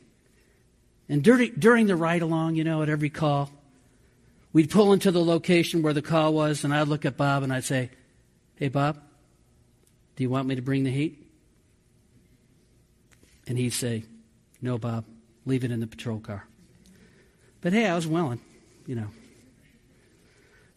And 1.10 1.21
during, 1.21 1.51
during 1.60 1.88
the 1.88 1.98
ride 1.98 2.21
along, 2.21 2.55
you 2.55 2.63
know, 2.63 2.81
at 2.81 2.88
every 2.88 3.10
call, 3.10 3.51
we'd 4.53 4.69
pull 4.69 4.93
into 4.93 5.12
the 5.12 5.21
location 5.21 5.81
where 5.81 5.91
the 5.91 6.01
call 6.01 6.33
was, 6.33 6.63
and 6.63 6.74
I'd 6.74 6.88
look 6.88 7.03
at 7.03 7.17
Bob 7.17 7.43
and 7.43 7.51
I'd 7.51 7.65
say, 7.65 7.89
Hey, 8.55 8.69
Bob, 8.69 8.98
do 10.15 10.24
you 10.24 10.29
want 10.29 10.48
me 10.48 10.55
to 10.55 10.62
bring 10.62 10.86
the 10.86 10.91
heat? 10.91 11.21
And 13.45 13.57
he'd 13.57 13.74
say, 13.74 14.05
No, 14.62 14.77
Bob, 14.77 15.03
leave 15.45 15.65
it 15.65 15.71
in 15.71 15.81
the 15.81 15.88
patrol 15.88 16.21
car. 16.21 16.48
But 17.60 17.74
hey, 17.74 17.88
I 17.88 17.95
was 17.95 18.07
willing, 18.07 18.39
you 18.88 18.95
know. 18.95 19.07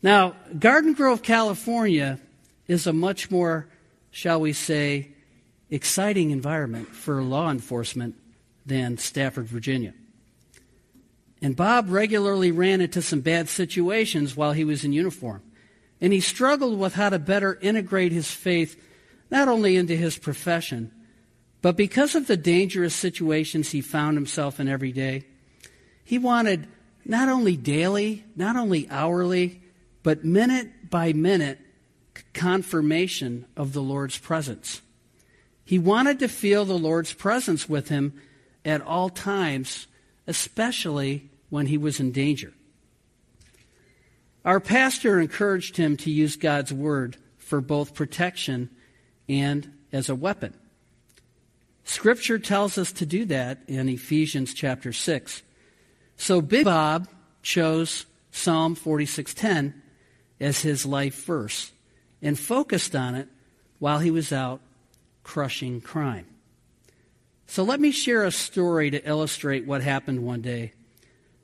Now, 0.05 0.37
Garden 0.59 0.93
Grove, 0.93 1.23
California 1.23 2.21
is 2.69 2.87
a 2.87 2.93
much 2.93 3.31
more, 3.31 3.67
shall 4.11 4.39
we 4.39 4.53
say, 4.53 5.09
exciting 5.71 6.31
environment 6.31 6.89
for 6.89 7.23
law 7.23 7.51
enforcement 7.51 8.15
than 8.67 8.99
Stafford, 8.99 9.47
Virginia. 9.47 9.95
And 11.41 11.57
Bob 11.57 11.89
regularly 11.89 12.53
ran 12.53 12.83
into 12.83 13.01
some 13.01 13.23
bad 13.23 13.49
situations 13.49 14.37
while 14.37 14.53
he 14.53 14.63
was 14.63 14.85
in 14.85 14.93
uniform. 14.93 15.43
And 16.03 16.13
he 16.13 16.21
struggled 16.21 16.79
with 16.79 16.93
how 16.93 17.09
to 17.09 17.19
better 17.19 17.59
integrate 17.63 18.13
his 18.13 18.31
faith 18.31 18.79
not 19.31 19.49
only 19.49 19.75
into 19.75 19.97
his 19.97 20.19
profession, 20.19 20.93
but 21.63 21.79
because 21.79 22.15
of 22.15 22.27
the 22.27 22.37
dangerous 22.37 22.95
situations 22.95 23.71
he 23.71 23.81
found 23.81 24.19
himself 24.19 24.61
in 24.61 24.69
every 24.69 24.93
day, 24.93 25.25
he 26.05 26.19
wanted 26.19 26.69
not 27.07 27.31
only 27.31 27.57
daily, 27.57 28.23
not 28.37 28.57
only 28.57 28.87
hourly, 28.91 29.63
but 30.05 30.25
minute 30.25 30.91
by 30.91 31.13
minute 31.13 31.59
confirmation 32.33 33.47
of 33.57 33.73
the 33.73 33.83
Lord's 33.83 34.19
presence. 34.19 34.81
He 35.65 35.79
wanted 35.81 36.21
to 36.21 36.29
feel 36.29 36.65
the 36.65 36.79
Lord's 36.79 37.13
presence 37.13 37.69
with 37.69 37.89
him 37.89 38.13
at 38.65 38.83
all 38.83 39.09
times, 39.09 39.89
especially 40.29 41.29
when 41.51 41.67
he 41.67 41.79
was 41.79 41.99
in 41.99 42.13
danger. 42.13 42.53
Our 44.45 44.61
pastor 44.61 45.19
encouraged 45.19 45.79
him 45.79 45.97
to 45.99 46.11
use 46.11 46.37
God's 46.37 46.73
word 46.73 47.17
for 47.39 47.63
both 47.63 47.95
protection 47.95 48.69
and 49.29 49.73
as 49.91 50.11
a 50.11 50.15
weapon. 50.15 50.53
Scripture 51.85 52.39
tells 52.39 52.77
us 52.77 52.93
to 52.93 53.07
do 53.07 53.25
that 53.27 53.59
in 53.67 53.89
Ephesians 53.89 54.53
chapter 54.53 54.93
6. 54.93 55.43
So 56.17 56.43
Big 56.43 56.65
Bob 56.65 57.09
chose 57.43 58.05
Psalm 58.31 58.75
46:10 58.75 59.75
as 60.41 60.63
his 60.63 60.85
life 60.85 61.25
verse 61.25 61.73
and 62.23 62.39
focused 62.39 62.95
on 62.95 63.15
it 63.15 63.29
while 63.79 63.99
he 63.99 64.11
was 64.11 64.33
out 64.33 64.61
crushing 65.23 65.81
crime. 65.81 66.27
So 67.47 67.63
let 67.63 67.81
me 67.81 67.91
share 67.91 68.25
a 68.25 68.31
story 68.31 68.91
to 68.91 69.09
illustrate 69.09 69.67
what 69.67 69.83
happened 69.83 70.25
one 70.25 70.41
day 70.41 70.73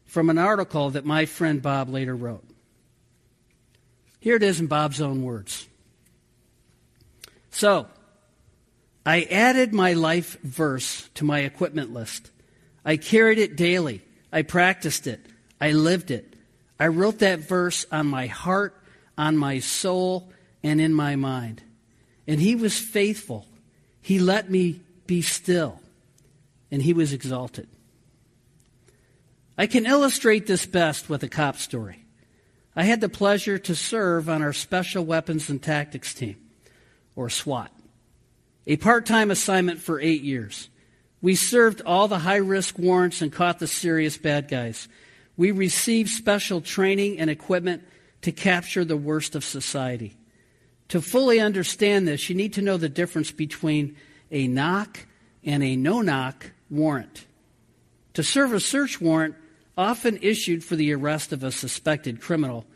from 0.04 0.30
an 0.30 0.38
article 0.38 0.90
that 0.90 1.04
my 1.04 1.24
friend 1.24 1.62
Bob 1.62 1.88
later 1.88 2.16
wrote. 2.16 2.44
Here 4.18 4.36
it 4.36 4.42
is 4.42 4.60
in 4.60 4.66
Bob's 4.66 5.00
own 5.00 5.22
words. 5.22 5.66
So, 7.50 7.86
I 9.04 9.22
added 9.22 9.72
my 9.72 9.94
life 9.94 10.38
verse 10.42 11.08
to 11.14 11.24
my 11.24 11.40
equipment 11.40 11.92
list. 11.92 12.30
I 12.84 12.96
carried 12.96 13.38
it 13.38 13.56
daily. 13.56 14.02
I 14.32 14.42
practiced 14.42 15.06
it. 15.06 15.20
I 15.60 15.72
lived 15.72 16.10
it. 16.10 16.34
I 16.78 16.88
wrote 16.88 17.18
that 17.20 17.40
verse 17.40 17.86
on 17.90 18.06
my 18.06 18.26
heart, 18.26 18.74
on 19.16 19.36
my 19.36 19.58
soul, 19.58 20.32
and 20.62 20.80
in 20.80 20.92
my 20.92 21.16
mind. 21.16 21.62
And 22.26 22.40
he 22.40 22.54
was 22.54 22.78
faithful 22.78 23.46
he 24.02 24.18
let 24.18 24.50
me 24.50 24.80
be 25.06 25.22
still, 25.22 25.80
and 26.70 26.82
he 26.82 26.92
was 26.92 27.12
exalted. 27.12 27.68
I 29.58 29.66
can 29.66 29.86
illustrate 29.86 30.46
this 30.46 30.66
best 30.66 31.08
with 31.08 31.22
a 31.22 31.28
cop 31.28 31.56
story. 31.56 32.04
I 32.74 32.84
had 32.84 33.00
the 33.00 33.08
pleasure 33.08 33.58
to 33.58 33.74
serve 33.74 34.28
on 34.28 34.42
our 34.42 34.52
Special 34.52 35.04
Weapons 35.04 35.50
and 35.50 35.62
Tactics 35.62 36.14
Team, 36.14 36.36
or 37.14 37.28
SWAT, 37.28 37.70
a 38.66 38.76
part 38.76 39.04
time 39.04 39.30
assignment 39.30 39.80
for 39.80 40.00
eight 40.00 40.22
years. 40.22 40.70
We 41.20 41.34
served 41.34 41.82
all 41.84 42.08
the 42.08 42.20
high 42.20 42.36
risk 42.36 42.78
warrants 42.78 43.20
and 43.20 43.30
caught 43.30 43.58
the 43.58 43.66
serious 43.66 44.16
bad 44.16 44.48
guys. 44.48 44.88
We 45.36 45.50
received 45.50 46.08
special 46.08 46.62
training 46.62 47.18
and 47.18 47.28
equipment 47.28 47.82
to 48.22 48.32
capture 48.32 48.84
the 48.84 48.96
worst 48.96 49.34
of 49.34 49.44
society. 49.44 50.16
To 50.88 51.00
fully 51.00 51.40
understand 51.40 52.06
this, 52.06 52.28
you 52.28 52.34
need 52.34 52.54
to 52.54 52.62
know 52.62 52.76
the 52.76 52.88
difference 52.88 53.30
between 53.30 53.96
a 54.30 54.48
knock 54.48 55.06
and 55.44 55.62
a 55.62 55.76
no 55.76 56.02
knock 56.02 56.50
warrant. 56.68 57.26
To 58.14 58.22
serve 58.22 58.52
a 58.52 58.60
search 58.60 59.00
warrant, 59.00 59.36
often 59.76 60.18
issued 60.20 60.62
for 60.62 60.76
the 60.76 60.92
arrest 60.92 61.32
of 61.32 61.42
a 61.42 61.52
suspected 61.52 62.20
criminal, 62.20 62.66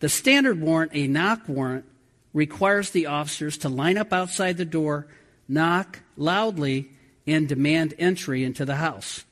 the 0.00 0.08
standard 0.08 0.60
warrant, 0.60 0.92
a 0.94 1.06
knock 1.06 1.48
warrant, 1.48 1.84
requires 2.32 2.90
the 2.90 3.06
officers 3.06 3.58
to 3.58 3.68
line 3.68 3.98
up 3.98 4.12
outside 4.12 4.56
the 4.56 4.64
door, 4.64 5.06
knock 5.48 6.00
loudly, 6.16 6.90
and 7.26 7.48
demand 7.48 7.94
entry 7.98 8.44
into 8.44 8.64
the 8.64 8.76
house. 8.76 9.24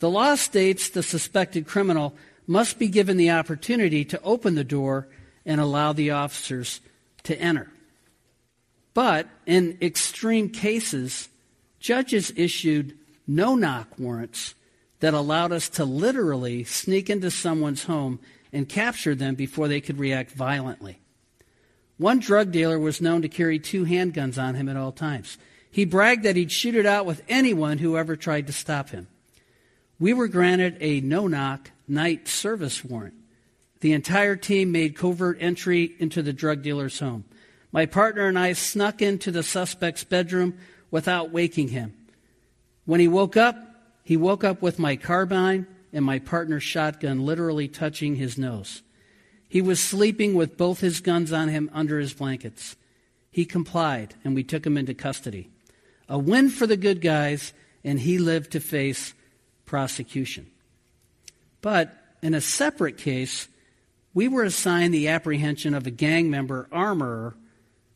The 0.00 0.10
law 0.10 0.34
states 0.34 0.88
the 0.88 1.02
suspected 1.02 1.66
criminal 1.66 2.14
must 2.52 2.78
be 2.78 2.86
given 2.86 3.16
the 3.16 3.30
opportunity 3.30 4.04
to 4.04 4.20
open 4.22 4.54
the 4.54 4.62
door 4.62 5.08
and 5.46 5.58
allow 5.58 5.92
the 5.92 6.10
officers 6.10 6.80
to 7.22 7.36
enter. 7.40 7.72
But 8.92 9.26
in 9.46 9.78
extreme 9.80 10.50
cases, 10.50 11.30
judges 11.80 12.30
issued 12.36 12.98
no 13.26 13.54
knock 13.54 13.98
warrants 13.98 14.54
that 15.00 15.14
allowed 15.14 15.50
us 15.50 15.70
to 15.70 15.84
literally 15.86 16.62
sneak 16.62 17.08
into 17.08 17.30
someone's 17.30 17.84
home 17.84 18.20
and 18.52 18.68
capture 18.68 19.14
them 19.14 19.34
before 19.34 19.66
they 19.66 19.80
could 19.80 19.98
react 19.98 20.32
violently. 20.32 21.00
One 21.96 22.18
drug 22.18 22.52
dealer 22.52 22.78
was 22.78 23.00
known 23.00 23.22
to 23.22 23.28
carry 23.28 23.58
two 23.58 23.86
handguns 23.86 24.40
on 24.40 24.56
him 24.56 24.68
at 24.68 24.76
all 24.76 24.92
times. 24.92 25.38
He 25.70 25.86
bragged 25.86 26.24
that 26.24 26.36
he'd 26.36 26.52
shoot 26.52 26.74
it 26.74 26.84
out 26.84 27.06
with 27.06 27.22
anyone 27.30 27.78
who 27.78 27.96
ever 27.96 28.14
tried 28.14 28.46
to 28.48 28.52
stop 28.52 28.90
him. 28.90 29.08
We 30.02 30.14
were 30.14 30.26
granted 30.26 30.78
a 30.80 31.00
no 31.00 31.28
knock 31.28 31.70
night 31.86 32.26
service 32.26 32.84
warrant. 32.84 33.14
The 33.82 33.92
entire 33.92 34.34
team 34.34 34.72
made 34.72 34.96
covert 34.96 35.36
entry 35.38 35.94
into 36.00 36.22
the 36.22 36.32
drug 36.32 36.60
dealer's 36.60 36.98
home. 36.98 37.22
My 37.70 37.86
partner 37.86 38.26
and 38.26 38.36
I 38.36 38.54
snuck 38.54 39.00
into 39.00 39.30
the 39.30 39.44
suspect's 39.44 40.02
bedroom 40.02 40.58
without 40.90 41.30
waking 41.30 41.68
him. 41.68 41.94
When 42.84 42.98
he 42.98 43.06
woke 43.06 43.36
up, 43.36 43.56
he 44.02 44.16
woke 44.16 44.42
up 44.42 44.60
with 44.60 44.80
my 44.80 44.96
carbine 44.96 45.68
and 45.92 46.04
my 46.04 46.18
partner's 46.18 46.64
shotgun 46.64 47.24
literally 47.24 47.68
touching 47.68 48.16
his 48.16 48.36
nose. 48.36 48.82
He 49.48 49.62
was 49.62 49.78
sleeping 49.78 50.34
with 50.34 50.56
both 50.56 50.80
his 50.80 50.98
guns 50.98 51.32
on 51.32 51.46
him 51.46 51.70
under 51.72 52.00
his 52.00 52.12
blankets. 52.12 52.74
He 53.30 53.44
complied, 53.44 54.16
and 54.24 54.34
we 54.34 54.42
took 54.42 54.66
him 54.66 54.76
into 54.76 54.94
custody. 54.94 55.48
A 56.08 56.18
win 56.18 56.50
for 56.50 56.66
the 56.66 56.76
good 56.76 57.00
guys, 57.00 57.52
and 57.84 58.00
he 58.00 58.18
lived 58.18 58.50
to 58.50 58.58
face 58.58 59.14
prosecution. 59.64 60.46
But 61.60 61.96
in 62.22 62.34
a 62.34 62.40
separate 62.40 62.98
case, 62.98 63.48
we 64.14 64.28
were 64.28 64.44
assigned 64.44 64.92
the 64.92 65.08
apprehension 65.08 65.74
of 65.74 65.86
a 65.86 65.90
gang 65.90 66.30
member 66.30 66.68
armorer 66.70 67.34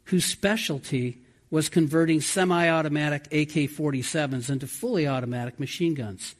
whose 0.05 0.24
specialty 0.24 1.18
was 1.50 1.68
converting 1.68 2.20
semi 2.20 2.68
automatic 2.68 3.26
AK 3.26 3.70
47s 3.70 4.50
into 4.50 4.66
fully 4.66 5.07
automatic 5.07 5.61
machine 5.61 5.94
guns. 5.94 6.35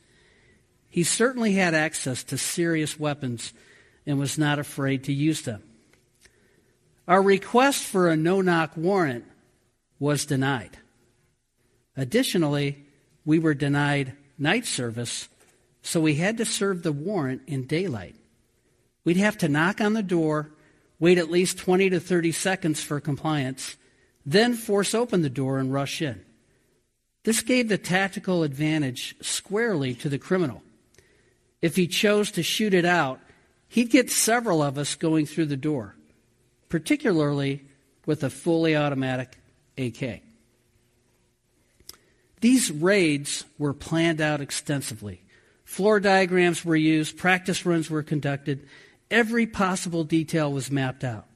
He 0.89 1.03
certainly 1.05 1.53
had 1.53 1.75
access 1.75 2.25
to 2.25 2.39
serious 2.39 2.99
weapons 2.99 3.53
and 4.07 4.19
was 4.19 4.39
not 4.39 4.59
afraid 4.59 5.05
to 5.05 5.13
use 5.13 5.43
them. 5.43 5.63
Our 7.07 7.23
request 7.23 7.85
for 7.85 8.09
a 8.09 8.17
no 8.17 8.41
knock 8.41 8.77
warrant 8.77 9.25
was 9.99 10.27
denied. 10.27 10.79
Additionally, 11.97 12.85
we 13.25 13.39
were 13.39 13.55
denied 13.55 14.13
night 14.39 14.67
service, 14.67 15.29
so 15.83 16.01
we 16.01 16.15
had 16.15 16.37
to 16.39 16.45
serve 16.45 16.83
the 16.83 16.93
warrant 16.93 17.43
in 17.47 17.67
daylight. 17.67 18.17
We'd 19.05 19.17
have 19.17 19.39
to 19.39 19.49
knock 19.49 19.81
on 19.81 19.93
the 19.93 20.03
door, 20.03 20.51
wait 20.99 21.19
at 21.19 21.31
least 21.31 21.59
20 21.59 21.91
to 21.91 22.01
30 22.01 22.33
seconds 22.33 22.83
for 22.83 23.01
compliance, 23.01 23.77
then 24.25 24.55
force 24.55 24.95
open 24.95 25.23
the 25.23 25.31
door 25.31 25.59
and 25.59 25.73
rush 25.73 26.03
in. 26.03 26.21
This 27.23 27.41
gave 27.41 27.69
the 27.69 27.79
tactical 27.79 28.43
advantage 28.43 29.17
squarely 29.21 29.95
to 29.95 30.09
the 30.09 30.19
criminal. 30.19 30.63
If 31.63 31.77
he 31.77 31.87
chose 31.87 32.31
to 32.33 32.43
shoot 32.43 32.75
it 32.75 32.85
out, 32.85 33.21
he'd 33.69 33.91
get 33.91 34.11
several 34.11 34.63
of 34.63 34.79
us 34.79 34.95
going 34.95 35.27
through 35.27 35.47
the 35.47 35.57
door, 35.57 35.97
particularly 36.69 37.65
with 38.05 38.23
a 38.23 38.31
fully 38.31 38.77
automatic 38.77 39.39
AK. 39.79 40.23
These 42.47 42.71
raids 42.71 43.45
were 43.59 43.75
planned 43.75 44.21
out 44.21 44.41
extensively. 44.41 45.21
Floor 45.65 45.99
diagrams 45.99 46.65
were 46.65 46.77
used, 46.77 47.17
practice 47.17 47.67
runs 47.67 47.91
were 47.91 48.05
conducted, 48.05 48.69
every 49.11 49.49
possible 49.49 50.05
detail 50.05 50.53
was 50.53 50.71
mapped 50.71 51.03
out. 51.03 51.27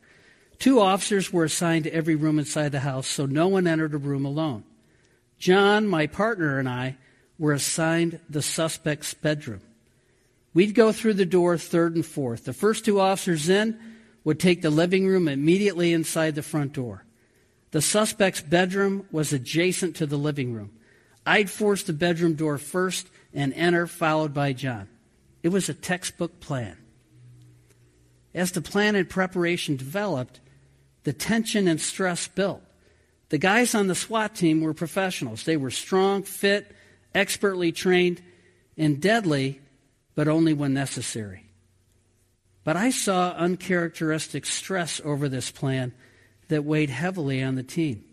Two 0.60 0.78
officers 0.78 1.32
were 1.32 1.42
assigned 1.42 1.82
to 1.82 1.92
every 1.92 2.14
room 2.14 2.38
inside 2.38 2.70
the 2.70 2.78
house, 2.78 3.08
so 3.08 3.26
no 3.26 3.48
one 3.48 3.66
entered 3.66 3.92
a 3.92 3.98
room 3.98 4.24
alone. 4.24 4.62
John, 5.36 5.88
my 5.88 6.06
partner, 6.06 6.60
and 6.60 6.68
I 6.68 6.96
were 7.40 7.54
assigned 7.54 8.20
the 8.30 8.40
suspect's 8.40 9.12
bedroom. 9.12 9.62
We'd 10.54 10.76
go 10.76 10.92
through 10.92 11.14
the 11.14 11.26
door 11.26 11.58
third 11.58 11.96
and 11.96 12.06
fourth. 12.06 12.44
The 12.44 12.52
first 12.52 12.84
two 12.84 13.00
officers 13.00 13.48
in 13.48 13.76
would 14.22 14.38
take 14.38 14.62
the 14.62 14.70
living 14.70 15.08
room 15.08 15.26
immediately 15.26 15.92
inside 15.92 16.36
the 16.36 16.42
front 16.42 16.72
door. 16.72 17.04
The 17.72 17.82
suspect's 17.82 18.42
bedroom 18.42 19.08
was 19.10 19.32
adjacent 19.32 19.96
to 19.96 20.06
the 20.06 20.16
living 20.16 20.54
room. 20.54 20.70
I'd 21.26 21.50
force 21.50 21.82
the 21.82 21.92
bedroom 21.92 22.34
door 22.34 22.58
first 22.58 23.08
and 23.32 23.52
enter, 23.54 23.86
followed 23.86 24.34
by 24.34 24.52
John. 24.52 24.88
It 25.42 25.50
was 25.50 25.68
a 25.68 25.74
textbook 25.74 26.40
plan. 26.40 26.76
As 28.34 28.52
the 28.52 28.60
plan 28.60 28.94
and 28.94 29.08
preparation 29.08 29.76
developed, 29.76 30.40
the 31.04 31.12
tension 31.12 31.66
and 31.66 31.80
stress 31.80 32.28
built. 32.28 32.62
The 33.30 33.38
guys 33.38 33.74
on 33.74 33.86
the 33.86 33.94
SWAT 33.94 34.34
team 34.34 34.60
were 34.60 34.74
professionals. 34.74 35.44
They 35.44 35.56
were 35.56 35.70
strong, 35.70 36.22
fit, 36.22 36.74
expertly 37.14 37.72
trained, 37.72 38.20
and 38.76 39.00
deadly, 39.00 39.60
but 40.14 40.28
only 40.28 40.52
when 40.52 40.74
necessary. 40.74 41.44
But 42.64 42.76
I 42.76 42.90
saw 42.90 43.30
uncharacteristic 43.30 44.46
stress 44.46 45.00
over 45.04 45.28
this 45.28 45.50
plan 45.50 45.92
that 46.48 46.64
weighed 46.64 46.90
heavily 46.90 47.42
on 47.42 47.54
the 47.54 47.62
team. 47.62 48.04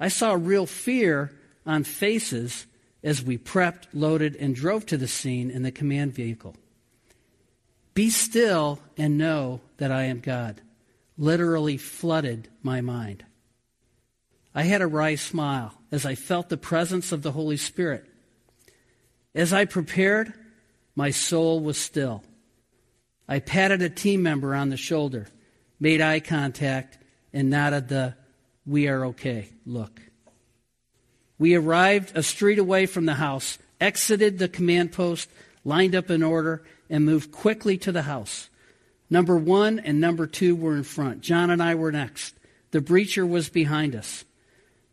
I 0.00 0.08
saw 0.08 0.34
real 0.34 0.66
fear 0.66 1.32
on 1.66 1.84
faces 1.84 2.66
as 3.02 3.22
we 3.22 3.36
prepped, 3.36 3.84
loaded, 3.92 4.36
and 4.36 4.54
drove 4.54 4.86
to 4.86 4.96
the 4.96 5.08
scene 5.08 5.50
in 5.50 5.62
the 5.62 5.70
command 5.70 6.14
vehicle. 6.14 6.56
Be 7.94 8.10
still 8.10 8.78
and 8.96 9.18
know 9.18 9.60
that 9.78 9.90
I 9.90 10.04
am 10.04 10.20
God 10.20 10.60
literally 11.18 11.76
flooded 11.76 12.48
my 12.62 12.80
mind. 12.80 13.24
I 14.54 14.62
had 14.62 14.82
a 14.82 14.86
wry 14.86 15.14
smile 15.14 15.74
as 15.90 16.06
I 16.06 16.14
felt 16.14 16.48
the 16.48 16.56
presence 16.56 17.12
of 17.12 17.22
the 17.22 17.32
Holy 17.32 17.56
Spirit. 17.56 18.04
As 19.34 19.52
I 19.52 19.64
prepared, 19.64 20.32
my 20.94 21.10
soul 21.10 21.60
was 21.60 21.78
still. 21.78 22.24
I 23.28 23.40
patted 23.40 23.82
a 23.82 23.90
team 23.90 24.22
member 24.22 24.54
on 24.54 24.70
the 24.70 24.76
shoulder, 24.76 25.26
made 25.78 26.00
eye 26.00 26.20
contact, 26.20 26.98
and 27.32 27.50
nodded 27.50 27.88
the 27.88 28.14
we 28.64 28.88
are 28.88 29.06
okay 29.06 29.50
look. 29.66 30.00
We 31.38 31.54
arrived 31.54 32.16
a 32.16 32.22
street 32.22 32.58
away 32.58 32.86
from 32.86 33.06
the 33.06 33.14
house, 33.14 33.58
exited 33.80 34.38
the 34.38 34.48
command 34.48 34.92
post, 34.92 35.28
lined 35.64 35.94
up 35.94 36.10
in 36.10 36.22
order, 36.22 36.62
and 36.88 37.04
moved 37.04 37.32
quickly 37.32 37.76
to 37.78 37.92
the 37.92 38.02
house. 38.02 38.48
Number 39.10 39.36
one 39.36 39.78
and 39.78 40.00
number 40.00 40.26
two 40.26 40.56
were 40.56 40.76
in 40.76 40.82
front. 40.82 41.20
John 41.20 41.50
and 41.50 41.62
I 41.62 41.74
were 41.74 41.92
next. 41.92 42.34
The 42.70 42.80
breacher 42.80 43.28
was 43.28 43.48
behind 43.48 43.94
us. 43.94 44.24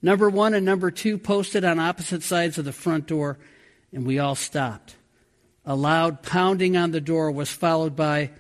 Number 0.02 0.30
one 0.30 0.54
and 0.54 0.66
number 0.66 0.92
two 0.92 1.18
posted 1.18 1.64
on 1.64 1.80
opposite 1.80 2.24
sides 2.24 2.58
of 2.58 2.66
the 2.66 2.74
front 2.74 3.08
door, 3.08 3.40
and 3.92 4.06
we 4.06 4.20
all 4.20 4.36
stopped. 4.36 4.96
A 5.66 5.76
loud 5.76 6.24
pounding 6.24 6.76
on 6.76 6.92
the 6.92 7.02
door 7.02 7.32
was 7.32 7.50
followed 7.50 7.96
by 7.96 8.32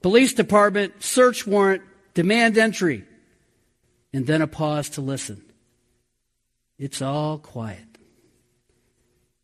police 0.00 0.32
department, 0.32 1.02
search 1.02 1.46
warrant, 1.46 1.82
demand 2.14 2.56
entry, 2.56 3.04
and 4.12 4.26
then 4.26 4.42
a 4.42 4.46
pause 4.46 4.90
to 4.90 5.00
listen. 5.00 5.42
It's 6.82 7.00
all 7.00 7.38
quiet. 7.38 7.96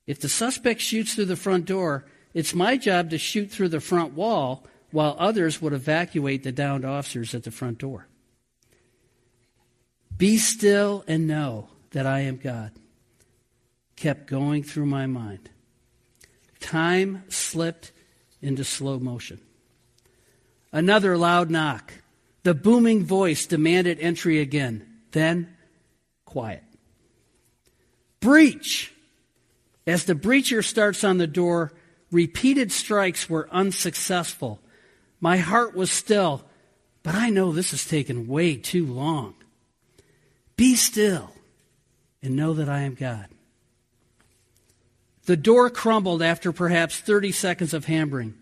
If 0.09 0.19
the 0.19 0.29
suspect 0.29 0.81
shoots 0.81 1.15
through 1.15 1.27
the 1.27 1.37
front 1.37 1.67
door, 1.67 2.05
it's 2.35 2.53
my 2.53 2.77
job 2.77 3.11
to 3.11 3.19
shoot 3.19 3.49
through 3.49 3.69
the 3.69 3.79
front 3.79 4.15
wall 4.15 4.67
while 4.91 5.15
others 5.21 5.63
would 5.63 5.73
evacuate 5.73 6.43
the 6.43 6.51
downed 6.51 6.85
officers 6.85 7.37
at 7.37 7.45
the 7.45 7.53
front 7.53 7.79
door. 7.79 8.09
Be 10.17 10.37
still 10.37 11.05
and 11.07 11.29
know 11.29 11.69
that 11.93 12.07
I 12.07 12.23
am 12.23 12.39
God. 12.39 12.73
Kept 13.95 14.27
going 14.27 14.65
through 14.65 14.87
my 14.87 15.07
mind. 15.07 15.49
Time 16.59 17.23
slipped 17.29 17.93
into 18.43 18.65
slow 18.65 18.99
motion. 18.99 19.41
Another 20.73 21.17
loud 21.17 21.51
knock. 21.51 21.93
The 22.43 22.55
booming 22.55 23.05
voice 23.05 23.47
demanded 23.47 24.01
entry 24.01 24.41
again. 24.41 24.85
Then, 25.13 25.57
quiet. 26.25 26.65
Breach! 28.21 28.93
As 29.87 30.05
the 30.05 30.15
breacher 30.15 30.65
starts 30.65 31.03
on 31.05 31.19
the 31.19 31.27
door, 31.27 31.73
repeated 32.11 32.73
strikes 32.73 33.29
were 33.29 33.49
unsuccessful 33.51 34.61
my 35.21 35.39
heart 35.39 35.75
was 35.75 35.91
still, 35.91 36.43
but 37.03 37.15
I 37.15 37.31
know 37.31 37.53
this 37.53 37.73
has 37.73 37.85
taken 37.85 38.29
way 38.29 38.57
too 38.57 38.87
long. 38.87 39.35
Be 40.57 40.77
still 40.77 41.33
and 42.23 42.37
know 42.37 42.55
that 42.55 42.69
I 42.69 42.81
am 42.81 42.95
God. 42.95 43.27
The 45.27 45.37
door 45.37 45.71
crumbled 45.71 46.23
after 46.23 46.53
perhaps 46.53 46.99
30 46.99 47.33
seconds 47.33 47.75
of 47.75 47.85
hammering. 47.85 48.35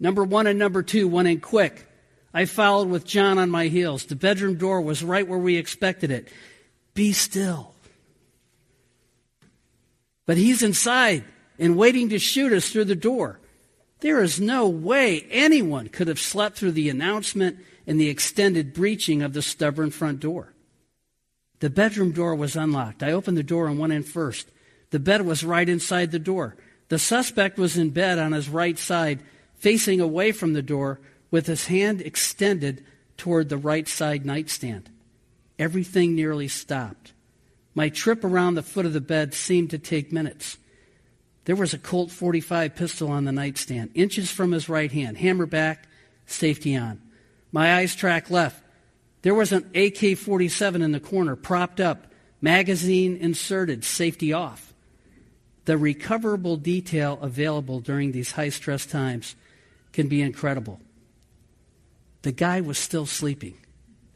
Number 0.00 0.24
one 0.24 0.46
and 0.46 0.58
number 0.58 0.82
two 0.82 1.06
went 1.06 1.28
in 1.28 1.40
quick. 1.40 1.86
I 2.32 2.46
followed 2.46 2.88
with 2.88 3.04
John 3.04 3.38
on 3.38 3.50
my 3.50 3.66
heels. 3.66 4.06
The 4.06 4.16
bedroom 4.16 4.56
door 4.56 4.80
was 4.80 5.04
right 5.04 5.26
where 5.26 5.38
we 5.38 5.56
expected 5.56 6.10
it. 6.10 6.28
Be 6.94 7.12
still. 7.12 7.73
But 10.26 10.36
he's 10.36 10.62
inside 10.62 11.24
and 11.58 11.76
waiting 11.76 12.08
to 12.10 12.18
shoot 12.18 12.52
us 12.52 12.70
through 12.70 12.86
the 12.86 12.94
door. 12.94 13.40
There 14.00 14.22
is 14.22 14.40
no 14.40 14.68
way 14.68 15.26
anyone 15.30 15.88
could 15.88 16.08
have 16.08 16.20
slept 16.20 16.58
through 16.58 16.72
the 16.72 16.90
announcement 16.90 17.58
and 17.86 17.98
the 17.98 18.08
extended 18.08 18.74
breaching 18.74 19.22
of 19.22 19.32
the 19.32 19.42
stubborn 19.42 19.90
front 19.90 20.20
door. 20.20 20.52
The 21.60 21.70
bedroom 21.70 22.12
door 22.12 22.34
was 22.34 22.56
unlocked. 22.56 23.02
I 23.02 23.12
opened 23.12 23.38
the 23.38 23.42
door 23.42 23.66
and 23.66 23.78
went 23.78 23.92
in 23.92 24.02
first. 24.02 24.50
The 24.90 24.98
bed 24.98 25.22
was 25.22 25.42
right 25.42 25.66
inside 25.66 26.10
the 26.10 26.18
door. 26.18 26.56
The 26.88 26.98
suspect 26.98 27.56
was 27.56 27.78
in 27.78 27.90
bed 27.90 28.18
on 28.18 28.32
his 28.32 28.50
right 28.50 28.78
side, 28.78 29.22
facing 29.56 30.00
away 30.00 30.32
from 30.32 30.52
the 30.52 30.62
door, 30.62 31.00
with 31.30 31.46
his 31.46 31.68
hand 31.68 32.02
extended 32.02 32.84
toward 33.16 33.48
the 33.48 33.56
right 33.56 33.88
side 33.88 34.26
nightstand. 34.26 34.90
Everything 35.58 36.14
nearly 36.14 36.48
stopped. 36.48 37.13
My 37.74 37.88
trip 37.88 38.24
around 38.24 38.54
the 38.54 38.62
foot 38.62 38.86
of 38.86 38.92
the 38.92 39.00
bed 39.00 39.34
seemed 39.34 39.70
to 39.70 39.78
take 39.78 40.12
minutes. 40.12 40.58
There 41.44 41.56
was 41.56 41.74
a 41.74 41.78
Colt 41.78 42.10
45 42.10 42.74
pistol 42.74 43.10
on 43.10 43.24
the 43.24 43.32
nightstand, 43.32 43.90
inches 43.94 44.30
from 44.30 44.52
his 44.52 44.68
right 44.68 44.90
hand, 44.90 45.18
hammer 45.18 45.46
back, 45.46 45.86
safety 46.26 46.76
on. 46.76 47.02
My 47.52 47.76
eyes 47.76 47.94
track 47.94 48.30
left. 48.30 48.62
There 49.22 49.34
was 49.34 49.52
an 49.52 49.70
AK 49.74 50.16
47 50.16 50.82
in 50.82 50.92
the 50.92 51.00
corner, 51.00 51.36
propped 51.36 51.80
up, 51.80 52.06
magazine 52.40 53.16
inserted, 53.16 53.84
safety 53.84 54.32
off. 54.32 54.72
The 55.64 55.78
recoverable 55.78 56.56
detail 56.56 57.18
available 57.20 57.80
during 57.80 58.12
these 58.12 58.32
high 58.32 58.50
stress 58.50 58.84
times 58.86 59.34
can 59.92 60.08
be 60.08 60.20
incredible. 60.20 60.80
The 62.22 62.32
guy 62.32 62.60
was 62.60 62.78
still 62.78 63.06
sleeping 63.06 63.56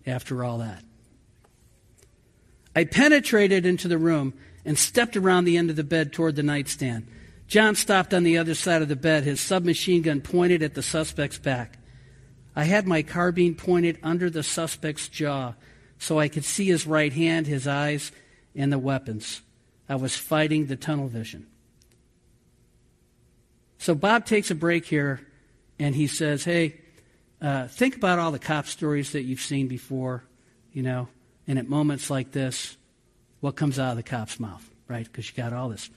after 0.07 0.45
all 0.45 0.59
that. 0.59 0.83
I 2.75 2.85
penetrated 2.85 3.67
into 3.67 3.89
the 3.89 3.99
room 3.99 4.35
and 4.65 4.79
stepped 4.79 5.17
around 5.17 5.45
the 5.45 5.57
end 5.57 5.71
of 5.71 5.77
the 5.77 5.85
bed 5.85 6.13
toward 6.13 6.37
the 6.37 6.43
nightstand. 6.43 7.07
John 7.47 7.75
stopped 7.75 8.13
on 8.13 8.25
the 8.25 8.37
other 8.37 8.55
side 8.55 8.83
of 8.83 8.89
the 8.89 8.97
bed, 8.97 9.25
his 9.25 9.41
submachine 9.41 10.03
gun 10.03 10.21
pointed 10.21 10.63
at 10.63 10.75
the 10.75 10.83
suspect's 10.83 11.39
back. 11.39 11.79
I 12.55 12.65
had 12.65 12.87
my 12.87 13.03
carbine 13.03 13.55
pointed 13.55 13.99
under 14.03 14.29
the 14.29 14.43
suspect's 14.43 15.09
jaw 15.09 15.55
so 15.99 16.19
I 16.19 16.29
could 16.29 16.45
see 16.45 16.67
his 16.67 16.87
right 16.87 17.13
hand, 17.13 17.47
his 17.47 17.67
eyes, 17.67 18.13
and 18.55 18.73
the 18.73 18.79
weapons. 18.79 19.43
I 19.89 19.97
was 19.97 20.17
fighting 20.17 20.67
the 20.67 20.77
tunnel 20.77 21.09
vision. 21.09 21.47
So 23.79 23.95
Bob 23.95 24.27
takes 24.27 24.51
a 24.51 24.55
break 24.55 24.85
here 24.85 25.21
and 25.79 25.95
he 25.95 26.07
says, 26.07 26.45
Hey, 26.45 26.81
uh, 27.41 27.69
think 27.69 27.97
about 27.97 28.19
all 28.19 28.33
the 28.33 28.39
cop 28.39 28.67
stories 28.67 29.13
that 29.13 29.23
you've 29.23 29.41
seen 29.41 29.69
before, 29.69 30.25
you 30.73 30.83
know, 30.83 31.09
and 31.49 31.59
at 31.59 31.69
moments 31.69 32.11
like 32.11 32.31
this, 32.31 32.77
what 33.41 33.57
comes 33.57 33.79
out 33.79 33.93
of 33.93 33.97
the 33.97 34.03
cop's 34.03 34.39
mouth, 34.39 34.69
right? 34.87 35.05
Because 35.05 35.29
you 35.29 35.35
got 35.35 35.53
all 35.53 35.71
this, 35.71 35.91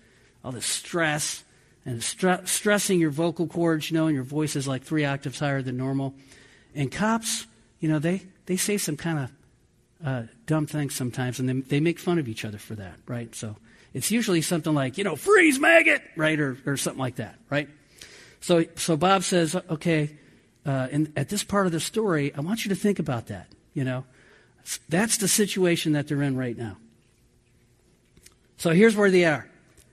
all 0.43 0.51
this 0.51 0.65
stress 0.65 1.43
and 1.85 2.01
stressing 2.01 2.99
your 2.99 3.09
vocal 3.09 3.47
cords, 3.47 3.91
you 3.91 3.97
know, 3.97 4.07
and 4.07 4.15
your 4.15 4.23
voice 4.23 4.55
is 4.55 4.67
like 4.67 4.83
three 4.83 5.03
octaves 5.03 5.39
higher 5.39 5.61
than 5.61 5.77
normal. 5.77 6.13
And 6.73 6.91
cops, 6.91 7.45
you 7.79 7.89
know, 7.89 7.99
they, 7.99 8.21
they 8.45 8.55
say 8.55 8.77
some 8.77 8.97
kind 8.97 9.19
of 9.19 9.31
uh, 10.05 10.23
dumb 10.45 10.67
things 10.67 10.95
sometimes, 10.95 11.39
and 11.39 11.49
they, 11.49 11.53
they 11.53 11.79
make 11.79 11.99
fun 11.99 12.17
of 12.17 12.27
each 12.27 12.45
other 12.45 12.57
for 12.57 12.75
that, 12.75 12.95
right? 13.07 13.33
So 13.35 13.57
it's 13.93 14.09
usually 14.09 14.41
something 14.41 14.73
like, 14.73 14.97
you 14.97 15.03
know, 15.03 15.15
freeze 15.15 15.59
maggot, 15.59 16.01
right? 16.15 16.39
Or, 16.39 16.57
or 16.65 16.77
something 16.77 16.99
like 16.99 17.15
that, 17.15 17.35
right? 17.49 17.67
So, 18.39 18.65
so 18.75 18.95
Bob 18.95 19.23
says, 19.23 19.55
okay, 19.55 20.17
uh, 20.65 20.87
and 20.91 21.11
at 21.15 21.29
this 21.29 21.43
part 21.43 21.65
of 21.65 21.71
the 21.71 21.79
story, 21.79 22.33
I 22.33 22.41
want 22.41 22.63
you 22.63 22.69
to 22.69 22.75
think 22.75 22.99
about 22.99 23.27
that, 23.27 23.47
you 23.73 23.83
know. 23.83 24.05
That's 24.89 25.17
the 25.17 25.27
situation 25.27 25.93
that 25.93 26.07
they're 26.07 26.21
in 26.21 26.37
right 26.37 26.57
now. 26.57 26.77
So 28.57 28.71
here's 28.71 28.95
where 28.95 29.09
they 29.09 29.25
are. 29.25 29.47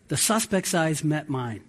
The 0.08 0.16
suspect's 0.16 0.74
eyes 0.74 1.02
met 1.04 1.28
mine. 1.28 1.62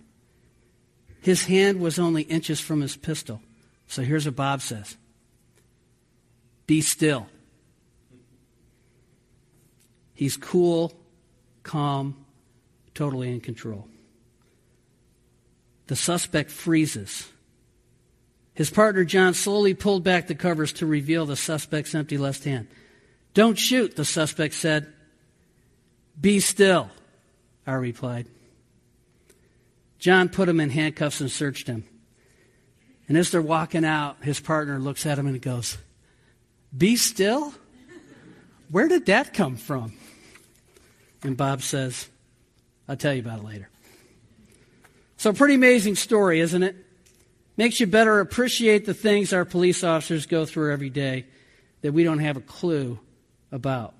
His 1.21 1.45
hand 1.45 1.79
was 1.79 1.99
only 1.99 2.23
inches 2.23 2.59
from 2.59 2.81
his 2.81 2.95
pistol. 2.95 3.41
So 3.87 4.01
here's 4.01 4.25
what 4.25 4.35
Bob 4.35 4.61
says 4.61 4.97
Be 6.67 6.81
still. 6.81 7.27
He's 10.13 10.35
cool, 10.35 10.93
calm, 11.63 12.25
totally 12.93 13.31
in 13.31 13.39
control. 13.39 13.87
The 15.87 15.95
suspect 15.95 16.51
freezes. 16.51 17.29
His 18.53 18.69
partner 18.69 19.05
John 19.05 19.33
slowly 19.33 19.73
pulled 19.73 20.03
back 20.03 20.27
the 20.27 20.35
covers 20.35 20.73
to 20.73 20.85
reveal 20.85 21.25
the 21.25 21.37
suspect's 21.37 21.95
empty 21.95 22.17
left 22.17 22.43
hand. 22.43 22.67
Don't 23.33 23.57
shoot, 23.57 23.95
the 23.95 24.05
suspect 24.05 24.53
said. 24.53 24.91
Be 26.19 26.39
still, 26.39 26.89
I 27.65 27.73
replied. 27.73 28.27
John 29.99 30.29
put 30.29 30.49
him 30.49 30.59
in 30.59 30.69
handcuffs 30.69 31.21
and 31.21 31.31
searched 31.31 31.67
him. 31.67 31.83
And 33.07 33.17
as 33.17 33.31
they're 33.31 33.41
walking 33.41 33.85
out, 33.85 34.23
his 34.23 34.39
partner 34.39 34.79
looks 34.79 35.05
at 35.05 35.17
him 35.17 35.27
and 35.27 35.41
goes, 35.41 35.77
Be 36.75 36.95
still? 36.95 37.53
Where 38.69 38.87
did 38.87 39.07
that 39.07 39.33
come 39.33 39.55
from? 39.57 39.93
And 41.23 41.35
Bob 41.35 41.61
says, 41.61 42.07
I'll 42.87 42.95
tell 42.95 43.13
you 43.13 43.21
about 43.21 43.39
it 43.39 43.45
later. 43.45 43.69
So, 45.17 45.33
pretty 45.33 45.55
amazing 45.55 45.95
story, 45.95 46.39
isn't 46.39 46.63
it? 46.63 46.75
Makes 47.57 47.79
you 47.81 47.87
better 47.87 48.21
appreciate 48.21 48.85
the 48.85 48.93
things 48.93 49.33
our 49.33 49.43
police 49.43 49.83
officers 49.83 50.27
go 50.27 50.45
through 50.45 50.71
every 50.71 50.89
day 50.89 51.25
that 51.81 51.91
we 51.91 52.03
don't 52.03 52.19
have 52.19 52.37
a 52.37 52.41
clue 52.41 52.99
about. 53.51 53.93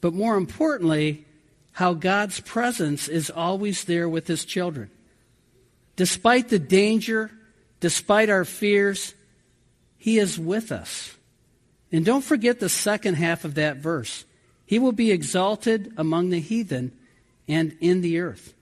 But 0.00 0.14
more 0.14 0.36
importantly, 0.36 1.24
how 1.72 1.94
God's 1.94 2.40
presence 2.40 3.08
is 3.08 3.30
always 3.30 3.84
there 3.84 4.08
with 4.08 4.26
his 4.26 4.44
children. 4.44 4.90
Despite 5.96 6.48
the 6.48 6.58
danger, 6.58 7.30
despite 7.80 8.30
our 8.30 8.44
fears, 8.44 9.14
he 9.96 10.18
is 10.18 10.38
with 10.38 10.72
us. 10.72 11.16
And 11.92 12.04
don't 12.04 12.24
forget 12.24 12.60
the 12.60 12.68
second 12.68 13.14
half 13.14 13.44
of 13.44 13.54
that 13.54 13.78
verse. 13.78 14.24
He 14.64 14.78
will 14.78 14.92
be 14.92 15.10
exalted 15.10 15.92
among 15.96 16.30
the 16.30 16.40
heathen 16.40 16.92
and 17.48 17.76
in 17.80 18.00
the 18.00 18.18
earth. 18.18 18.54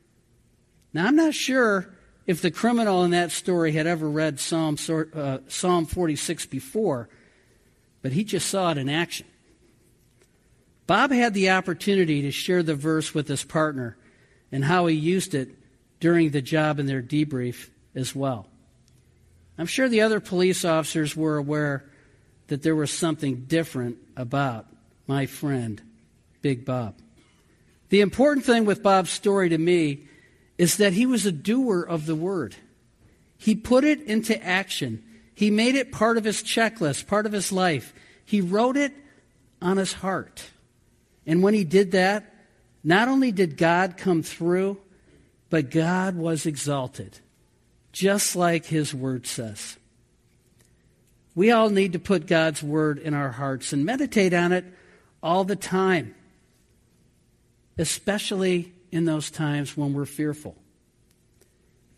Now, 0.93 1.07
I'm 1.07 1.17
not 1.17 1.35
sure 1.35 1.89
if 2.27 2.41
the 2.41 2.51
criminal 2.51 3.05
in 3.05 3.11
that 3.11 3.33
story 3.33 3.73
had 3.73 3.87
ever 3.87 4.09
read 4.09 4.41
Psalm, 4.41 4.77
uh, 5.15 5.39
Psalm 5.49 5.87
46 5.87 6.47
before, 6.47 7.09
but 8.03 8.13
he 8.13 8.25
just 8.25 8.49
saw 8.49 8.71
it 8.71 8.79
in 8.79 8.89
action. 8.89 9.27
Bob 10.87 11.11
had 11.11 11.35
the 11.35 11.51
opportunity 11.51 12.23
to 12.23 12.31
share 12.31 12.63
the 12.63 12.75
verse 12.75 13.15
with 13.15 13.29
his 13.29 13.45
partner 13.45 13.97
and 14.53 14.65
how 14.65 14.87
he 14.87 14.95
used 14.95 15.35
it 15.35 15.51
during 16.01 16.31
the 16.31 16.43
job 16.43 16.79
in 16.79 16.87
their 16.87 17.03
debrief 17.03 17.71
as 17.95 18.15
well. 18.15 18.47
I'm 19.57 19.67
sure 19.67 19.89
the 19.89 20.03
other 20.03 20.21
police 20.21 20.65
officers 20.65 21.17
were 21.17 21.37
aware 21.37 21.85
that 22.49 22.63
there 22.63 22.77
was 22.77 22.91
something 22.91 23.45
different 23.47 23.97
about 24.17 24.67
my 25.07 25.27
friend 25.27 25.81
Big 26.43 26.65
Bob. 26.65 26.97
The 27.89 28.01
important 28.01 28.45
thing 28.45 28.65
with 28.65 28.83
Bob's 28.83 29.11
story 29.11 29.49
to 29.49 29.59
me 29.59 30.09
is 30.59 30.77
that 30.77 30.93
he 30.93 31.07
was 31.07 31.25
a 31.25 31.33
doer 31.33 31.83
of 31.83 32.07
the 32.07 32.15
word. 32.15 32.57
He 33.39 33.55
put 33.55 33.85
it 33.85 34.03
into 34.03 34.43
action. 34.45 35.03
He 35.35 35.51
made 35.51 35.75
it 35.75 35.93
part 35.93 36.17
of 36.17 36.25
his 36.25 36.43
checklist, 36.43 37.07
part 37.07 37.27
of 37.27 37.33
his 37.33 37.53
life. 37.53 37.95
He 38.25 38.41
wrote 38.41 38.77
it 38.77 38.93
on 39.63 39.77
his 39.77 39.95
heart. 39.95 40.51
And 41.27 41.43
when 41.43 41.55
he 41.55 41.65
did 41.65 41.93
that, 41.93 42.35
not 42.83 43.09
only 43.09 43.33
did 43.33 43.57
God 43.57 43.97
come 43.97 44.23
through, 44.23 44.79
but 45.51 45.71
God 45.71 46.17
was 46.17 46.47
exalted, 46.47 47.19
just 47.93 48.37
like 48.37 48.67
his 48.67 48.95
word 48.95 49.27
says. 49.27 49.77
We 51.35 51.51
all 51.51 51.71
need 51.71 51.95
to 51.95 51.99
put 51.99 52.27
God's 52.27 52.63
word 52.63 52.99
in 52.99 53.15
our 53.15 53.31
hearts 53.31 53.73
and 53.73 53.85
meditate 53.85 54.35
on 54.35 54.53
it 54.53 54.65
all 55.23 55.45
the 55.45 55.57
time 55.57 56.15
especially 57.79 58.73
in 58.91 59.05
those 59.05 59.31
times 59.31 59.77
when 59.77 59.93
we're 59.93 60.05
fearful. 60.05 60.57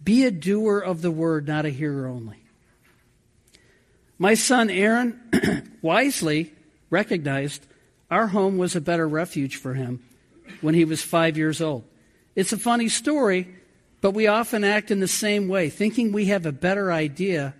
Be 0.02 0.24
a 0.24 0.30
doer 0.30 0.78
of 0.78 1.02
the 1.02 1.10
word, 1.10 1.46
not 1.46 1.66
a 1.66 1.70
hearer 1.70 2.06
only. 2.06 2.38
My 4.18 4.34
son 4.34 4.70
Aaron 4.70 5.20
wisely 5.82 6.54
recognized 6.88 7.66
our 8.10 8.28
home 8.28 8.58
was 8.58 8.76
a 8.76 8.80
better 8.80 9.08
refuge 9.08 9.56
for 9.56 9.74
him 9.74 10.02
when 10.60 10.74
he 10.74 10.84
was 10.84 11.02
five 11.02 11.36
years 11.36 11.60
old. 11.60 11.84
It's 12.34 12.52
a 12.52 12.58
funny 12.58 12.88
story, 12.88 13.48
but 14.00 14.12
we 14.12 14.26
often 14.26 14.64
act 14.64 14.90
in 14.90 15.00
the 15.00 15.08
same 15.08 15.48
way, 15.48 15.70
thinking 15.70 16.12
we 16.12 16.26
have 16.26 16.46
a 16.46 16.52
better 16.52 16.92
idea 16.92 17.54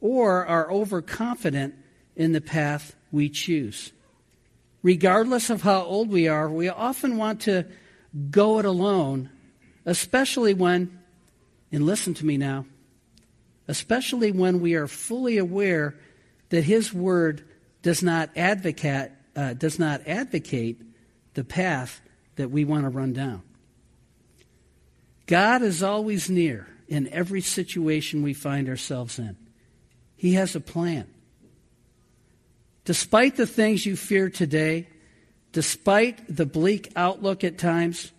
or 0.00 0.46
are 0.46 0.70
overconfident 0.70 1.74
in 2.14 2.32
the 2.32 2.40
path 2.40 2.94
we 3.10 3.28
choose 3.28 3.92
regardless 4.86 5.50
of 5.50 5.62
how 5.62 5.82
old 5.82 6.08
we 6.08 6.28
are, 6.28 6.48
we 6.48 6.68
often 6.68 7.16
want 7.16 7.40
to 7.40 7.64
go 8.30 8.60
it 8.60 8.64
alone, 8.64 9.28
especially 9.84 10.54
when, 10.54 10.96
and 11.72 11.84
listen 11.84 12.14
to 12.14 12.24
me 12.24 12.36
now, 12.36 12.64
especially 13.66 14.30
when 14.30 14.60
we 14.60 14.74
are 14.74 14.86
fully 14.86 15.38
aware 15.38 15.96
that 16.50 16.62
His 16.62 16.94
Word 16.94 17.44
does 17.82 18.00
not 18.00 18.30
advocate, 18.36 19.10
uh, 19.36 19.52
does 19.52 19.78
not 19.78 20.06
advocate 20.06 20.80
the 21.34 21.44
path 21.44 22.00
that 22.36 22.50
we 22.50 22.64
want 22.64 22.84
to 22.84 22.88
run 22.88 23.12
down. 23.12 23.42
God 25.26 25.62
is 25.62 25.82
always 25.82 26.30
near 26.30 26.66
in 26.88 27.08
every 27.08 27.40
situation 27.40 28.22
we 28.22 28.32
find 28.32 28.68
ourselves 28.68 29.18
in. 29.18 29.36
He 30.16 30.34
has 30.34 30.56
a 30.56 30.60
plan. 30.60 31.06
Despite 32.84 33.36
the 33.36 33.46
things 33.46 33.84
you 33.84 33.96
fear 33.96 34.30
today, 34.30 34.88
despite 35.52 36.34
the 36.34 36.46
bleak 36.46 36.92
outlook 36.94 37.42
at 37.42 37.58
times, 37.58 38.12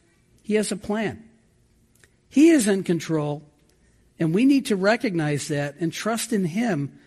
He 0.43 0.55
has 0.55 0.71
a 0.71 0.77
plan. 0.77 1.23
He 2.29 2.49
is 2.49 2.67
in 2.67 2.83
control, 2.83 3.43
and 4.19 4.35
we 4.35 4.43
need 4.43 4.65
to 4.67 4.75
recognize 4.75 5.47
that 5.47 5.75
and 5.79 5.93
trust 5.93 6.33
in 6.33 6.43
Him 6.43 6.99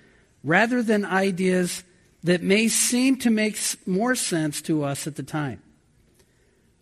rather 0.42 0.82
than 0.82 1.04
ideas 1.04 1.84
that 2.22 2.42
may 2.42 2.68
seem 2.68 3.16
to 3.16 3.30
make 3.30 3.58
more 3.86 4.14
sense 4.14 4.60
to 4.62 4.84
us 4.84 5.06
at 5.06 5.16
the 5.16 5.22
time. 5.22 5.62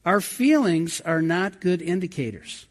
Our 0.04 0.20
feelings 0.20 1.00
are 1.02 1.22
not 1.22 1.60
good 1.60 1.82
indicators. 1.82 2.66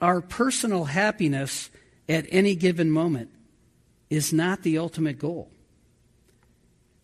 Our 0.00 0.20
personal 0.20 0.86
happiness 0.86 1.70
at 2.08 2.26
any 2.30 2.54
given 2.54 2.90
moment 2.90 3.30
is 4.10 4.32
not 4.32 4.62
the 4.62 4.78
ultimate 4.78 5.18
goal. 5.18 5.50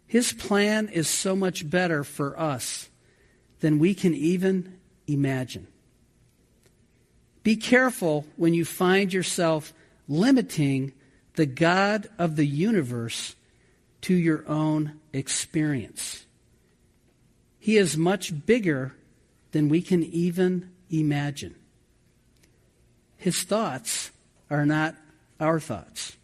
His 0.07 0.33
plan 0.33 0.88
is 0.88 1.09
so 1.09 1.37
much 1.37 1.68
better 1.68 2.02
for 2.02 2.38
us 2.38 2.88
than 3.61 3.78
we 3.78 3.94
can 3.94 4.14
even 4.14 4.78
imagine. 5.07 5.66
Be 7.42 7.57
careful 7.57 8.26
when 8.37 8.54
you 8.54 8.64
find 8.64 9.12
yourself 9.12 9.72
limiting 10.09 10.92
the 11.35 11.46
God 11.46 12.09
of 12.18 12.37
the 12.37 12.46
universe 12.46 13.37
to 14.02 14.14
your 14.14 14.46
own 14.48 15.00
experience. 15.12 16.26
He 17.58 17.76
is 17.76 17.96
much 17.96 18.46
bigger 18.46 18.94
than 19.52 19.68
we 19.68 19.82
can 19.82 20.02
even 20.02 20.70
imagine. 20.90 21.54
His 23.16 23.42
thoughts 23.42 24.11
are 24.50 24.64
not 24.64 24.94
our 25.40 25.61
thoughts. 25.61 26.16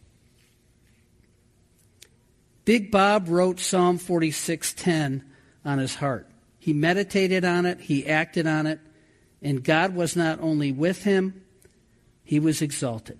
Big 2.63 2.89
Bob 2.89 3.27
wrote 3.29 3.59
Psalm 3.59 3.99
46:10 3.99 5.23
on 5.63 5.77
his 5.77 5.95
heart. 5.95 6.27
He 6.57 6.73
meditated 6.73 7.45
on 7.45 7.67
it, 7.67 7.81
he 7.81 8.07
acted 8.07 8.47
on 8.47 8.65
it, 8.65 8.79
and 9.41 9.63
God 9.63 9.93
was 9.93 10.15
not 10.15 10.39
only 10.39 10.71
with 10.71 11.03
him, 11.03 11.43
he 12.23 12.39
was 12.39 12.63
exalted. 12.63 13.19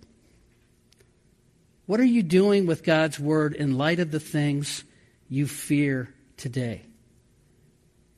What 1.85 1.99
are 1.99 2.05
you 2.05 2.23
doing 2.23 2.65
with 2.65 2.83
God's 2.83 3.19
word 3.19 3.53
in 3.53 3.77
light 3.77 3.99
of 3.99 4.09
the 4.09 4.19
things 4.19 4.83
you 5.29 5.45
fear 5.45 6.13
today? 6.35 6.81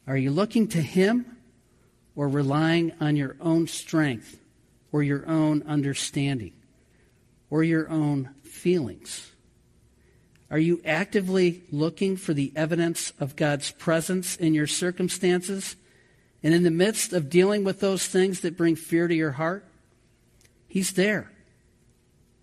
Are 0.08 0.16
you 0.16 0.32
looking 0.32 0.70
to 0.70 0.82
him 0.82 1.38
or 2.16 2.30
relying 2.30 2.94
on 3.02 3.18
your 3.18 3.36
own 3.42 3.68
strength 3.68 4.40
or 4.94 5.04
your 5.04 5.28
own 5.28 5.64
understanding 5.64 6.54
or 7.50 7.62
your 7.62 7.90
own 7.90 8.30
feelings? 8.44 9.32
Are 10.50 10.58
you 10.58 10.82
actively 10.86 11.64
looking 11.70 12.16
for 12.16 12.34
the 12.34 12.54
evidence 12.56 13.12
of 13.20 13.36
God's 13.36 13.72
presence 13.72 14.38
in 14.38 14.54
your 14.54 14.68
circumstances 14.68 15.76
and 16.42 16.54
in 16.54 16.64
the 16.64 16.72
midst 16.72 17.12
of 17.12 17.30
dealing 17.30 17.66
with 17.66 17.82
those 17.82 18.08
things 18.08 18.40
that 18.42 18.56
bring 18.56 18.78
fear 18.78 19.10
to 19.10 19.16
your 19.16 19.32
heart? 19.32 19.66
He's 20.70 20.94
there. 20.94 21.30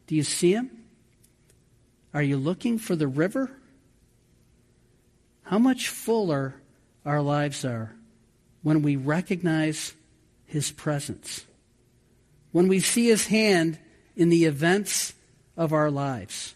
Do 0.06 0.14
you 0.14 0.22
see 0.22 0.52
him? 0.52 0.83
Are 2.14 2.22
you 2.22 2.38
looking 2.38 2.78
for 2.78 2.96
the 2.96 3.08
river? 3.08 3.50
How 5.42 5.58
much 5.58 5.88
fuller 5.88 6.54
our 7.04 7.20
lives 7.20 7.64
are 7.64 7.94
when 8.62 8.80
we 8.80 8.96
recognize 8.96 9.92
his 10.46 10.70
presence, 10.70 11.44
when 12.52 12.68
we 12.68 12.80
see 12.80 13.08
his 13.08 13.26
hand 13.26 13.78
in 14.16 14.30
the 14.30 14.46
events 14.46 15.12
of 15.56 15.72
our 15.74 15.90
lives 15.90 16.54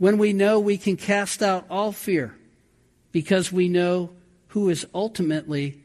when 0.00 0.16
we 0.16 0.32
know 0.32 0.58
we 0.58 0.78
can 0.78 0.96
cast 0.96 1.42
out 1.42 1.66
all 1.68 1.92
fear 1.92 2.34
because 3.12 3.52
we 3.52 3.68
know 3.68 4.08
who 4.48 4.70
is 4.70 4.86
ultimately 4.94 5.78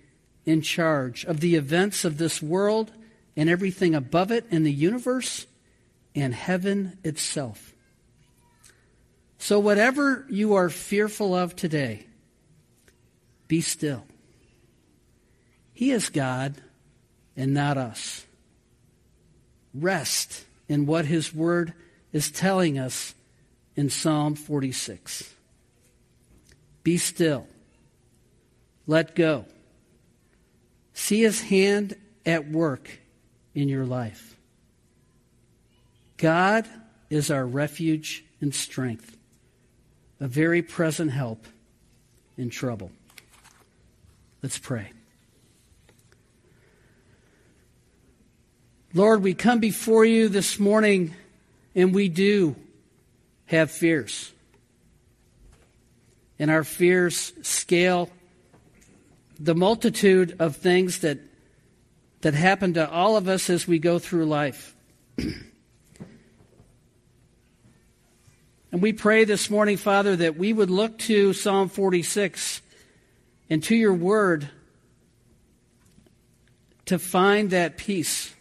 in 0.45 0.61
charge 0.61 1.25
of 1.25 1.41
the 1.41 1.55
events 1.55 2.05
of 2.05 2.17
this 2.17 2.41
world 2.41 2.89
and 3.35 3.49
everything 3.49 3.93
above 3.93 4.31
it 4.31 4.45
in 4.49 4.63
the 4.63 4.71
universe 4.71 5.45
and 6.15 6.33
heaven 6.33 6.97
itself. 7.03 7.74
So, 9.45 9.59
whatever 9.59 10.25
you 10.27 10.55
are 10.55 10.71
fearful 10.71 11.35
of 11.35 11.55
today, 11.55 12.07
be 13.47 13.61
still. 13.61 14.03
He 15.71 15.91
is 15.91 16.09
God 16.09 16.55
and 17.37 17.53
not 17.53 17.77
us. 17.77 18.25
Rest 19.71 20.45
in 20.67 20.87
what 20.87 21.05
His 21.05 21.31
Word 21.31 21.75
is 22.11 22.31
telling 22.31 22.79
us 22.79 23.13
in 23.75 23.91
Psalm 23.91 24.33
46. 24.33 25.31
Be 26.81 26.97
still. 26.97 27.45
Let 28.87 29.13
go. 29.13 29.45
See 30.95 31.21
his 31.21 31.41
hand 31.41 31.95
at 32.25 32.49
work 32.49 32.89
in 33.53 33.69
your 33.69 33.85
life. 33.85 34.35
God 36.17 36.67
is 37.11 37.29
our 37.29 37.45
refuge 37.45 38.25
and 38.41 38.55
strength, 38.55 39.15
a 40.19 40.27
very 40.27 40.61
present 40.61 41.11
help 41.11 41.45
in 42.37 42.49
trouble. 42.49 42.91
Let's 44.41 44.57
pray. 44.57 44.91
Lord, 48.93 49.23
we 49.23 49.33
come 49.33 49.59
before 49.59 50.05
you 50.05 50.29
this 50.29 50.57
morning 50.57 51.13
and 51.73 51.93
we 51.93 52.07
do 52.07 52.55
have 53.45 53.71
fears. 53.71 54.31
And 56.39 56.49
our 56.49 56.63
fears 56.63 57.33
scale 57.41 58.09
the 59.39 59.55
multitude 59.55 60.37
of 60.39 60.55
things 60.55 60.99
that, 60.99 61.19
that 62.21 62.33
happen 62.33 62.73
to 62.75 62.89
all 62.89 63.17
of 63.17 63.27
us 63.27 63.49
as 63.49 63.67
we 63.67 63.79
go 63.79 63.99
through 63.99 64.25
life. 64.25 64.75
and 68.75 68.81
we 68.81 68.91
pray 68.91 69.23
this 69.23 69.49
morning, 69.49 69.77
Father, 69.77 70.17
that 70.17 70.35
we 70.35 70.51
would 70.51 70.69
look 70.69 70.97
to 70.97 71.31
Psalm 71.31 71.69
46 71.69 72.61
and 73.49 73.63
to 73.63 73.73
your 73.73 73.93
word 73.93 74.49
to 76.87 76.99
find 76.99 77.51
that 77.51 77.77
peace 77.77 78.35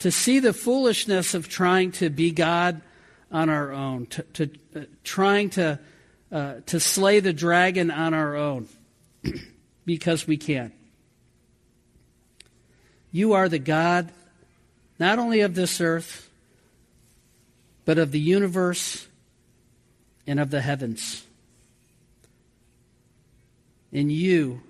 to 0.00 0.10
see 0.10 0.38
the 0.38 0.52
foolishness 0.52 1.32
of 1.32 1.48
trying 1.48 1.92
to 1.92 2.10
be 2.10 2.30
God 2.30 2.82
on 3.32 3.48
our 3.48 3.72
own, 3.72 4.04
to, 4.08 4.22
to 4.22 4.50
uh, 4.76 4.80
trying 5.02 5.48
to, 5.48 5.80
uh, 6.30 6.56
to 6.66 6.78
slay 6.78 7.20
the 7.20 7.32
dragon 7.32 7.90
on 7.90 8.12
our 8.12 8.36
own 8.36 8.68
because 9.86 10.26
we 10.26 10.36
can't. 10.36 10.74
You 13.10 13.32
are 13.32 13.48
the 13.48 13.58
God 13.58 14.12
not 14.98 15.18
only 15.18 15.40
of 15.40 15.54
this 15.54 15.80
earth, 15.80 16.28
but 17.84 17.98
of 17.98 18.12
the 18.12 18.20
universe 18.20 19.06
and 20.26 20.40
of 20.40 20.50
the 20.50 20.60
heavens. 20.60 21.24
And 23.92 24.10
you 24.10 24.62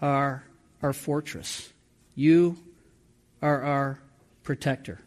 are 0.00 0.44
our 0.82 0.92
fortress. 0.92 1.72
You 2.14 2.56
are 3.42 3.62
our 3.62 3.98
protector. 4.42 5.00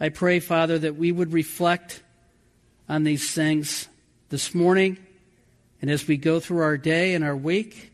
I 0.00 0.10
pray, 0.10 0.38
Father, 0.38 0.78
that 0.78 0.96
we 0.96 1.10
would 1.10 1.32
reflect 1.32 2.02
on 2.88 3.04
these 3.04 3.32
things 3.32 3.88
this 4.28 4.54
morning 4.54 4.98
and 5.80 5.90
as 5.90 6.06
we 6.06 6.16
go 6.16 6.40
through 6.40 6.60
our 6.60 6.76
day 6.76 7.14
and 7.14 7.24
our 7.24 7.36
week, 7.36 7.92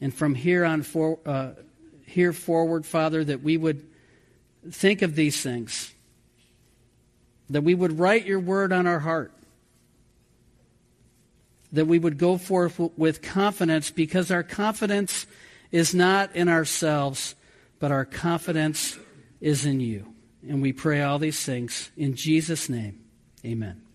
and 0.00 0.14
from 0.14 0.34
here 0.34 0.64
on 0.64 0.82
for, 0.82 1.18
uh, 1.26 1.50
here 2.08 2.32
forward, 2.32 2.86
Father, 2.86 3.22
that 3.24 3.42
we 3.42 3.56
would 3.56 3.86
think 4.70 5.02
of 5.02 5.14
these 5.14 5.40
things, 5.42 5.92
that 7.50 7.62
we 7.62 7.74
would 7.74 7.98
write 7.98 8.26
your 8.26 8.40
word 8.40 8.72
on 8.72 8.86
our 8.86 8.98
heart, 8.98 9.32
that 11.72 11.86
we 11.86 11.98
would 11.98 12.18
go 12.18 12.38
forth 12.38 12.78
with 12.96 13.22
confidence 13.22 13.90
because 13.90 14.30
our 14.30 14.42
confidence 14.42 15.26
is 15.70 15.94
not 15.94 16.34
in 16.34 16.48
ourselves, 16.48 17.34
but 17.78 17.92
our 17.92 18.04
confidence 18.04 18.98
is 19.40 19.66
in 19.66 19.80
you. 19.80 20.14
And 20.48 20.62
we 20.62 20.72
pray 20.72 21.02
all 21.02 21.18
these 21.18 21.44
things 21.44 21.90
in 21.96 22.14
Jesus' 22.14 22.68
name. 22.68 23.04
Amen. 23.44 23.87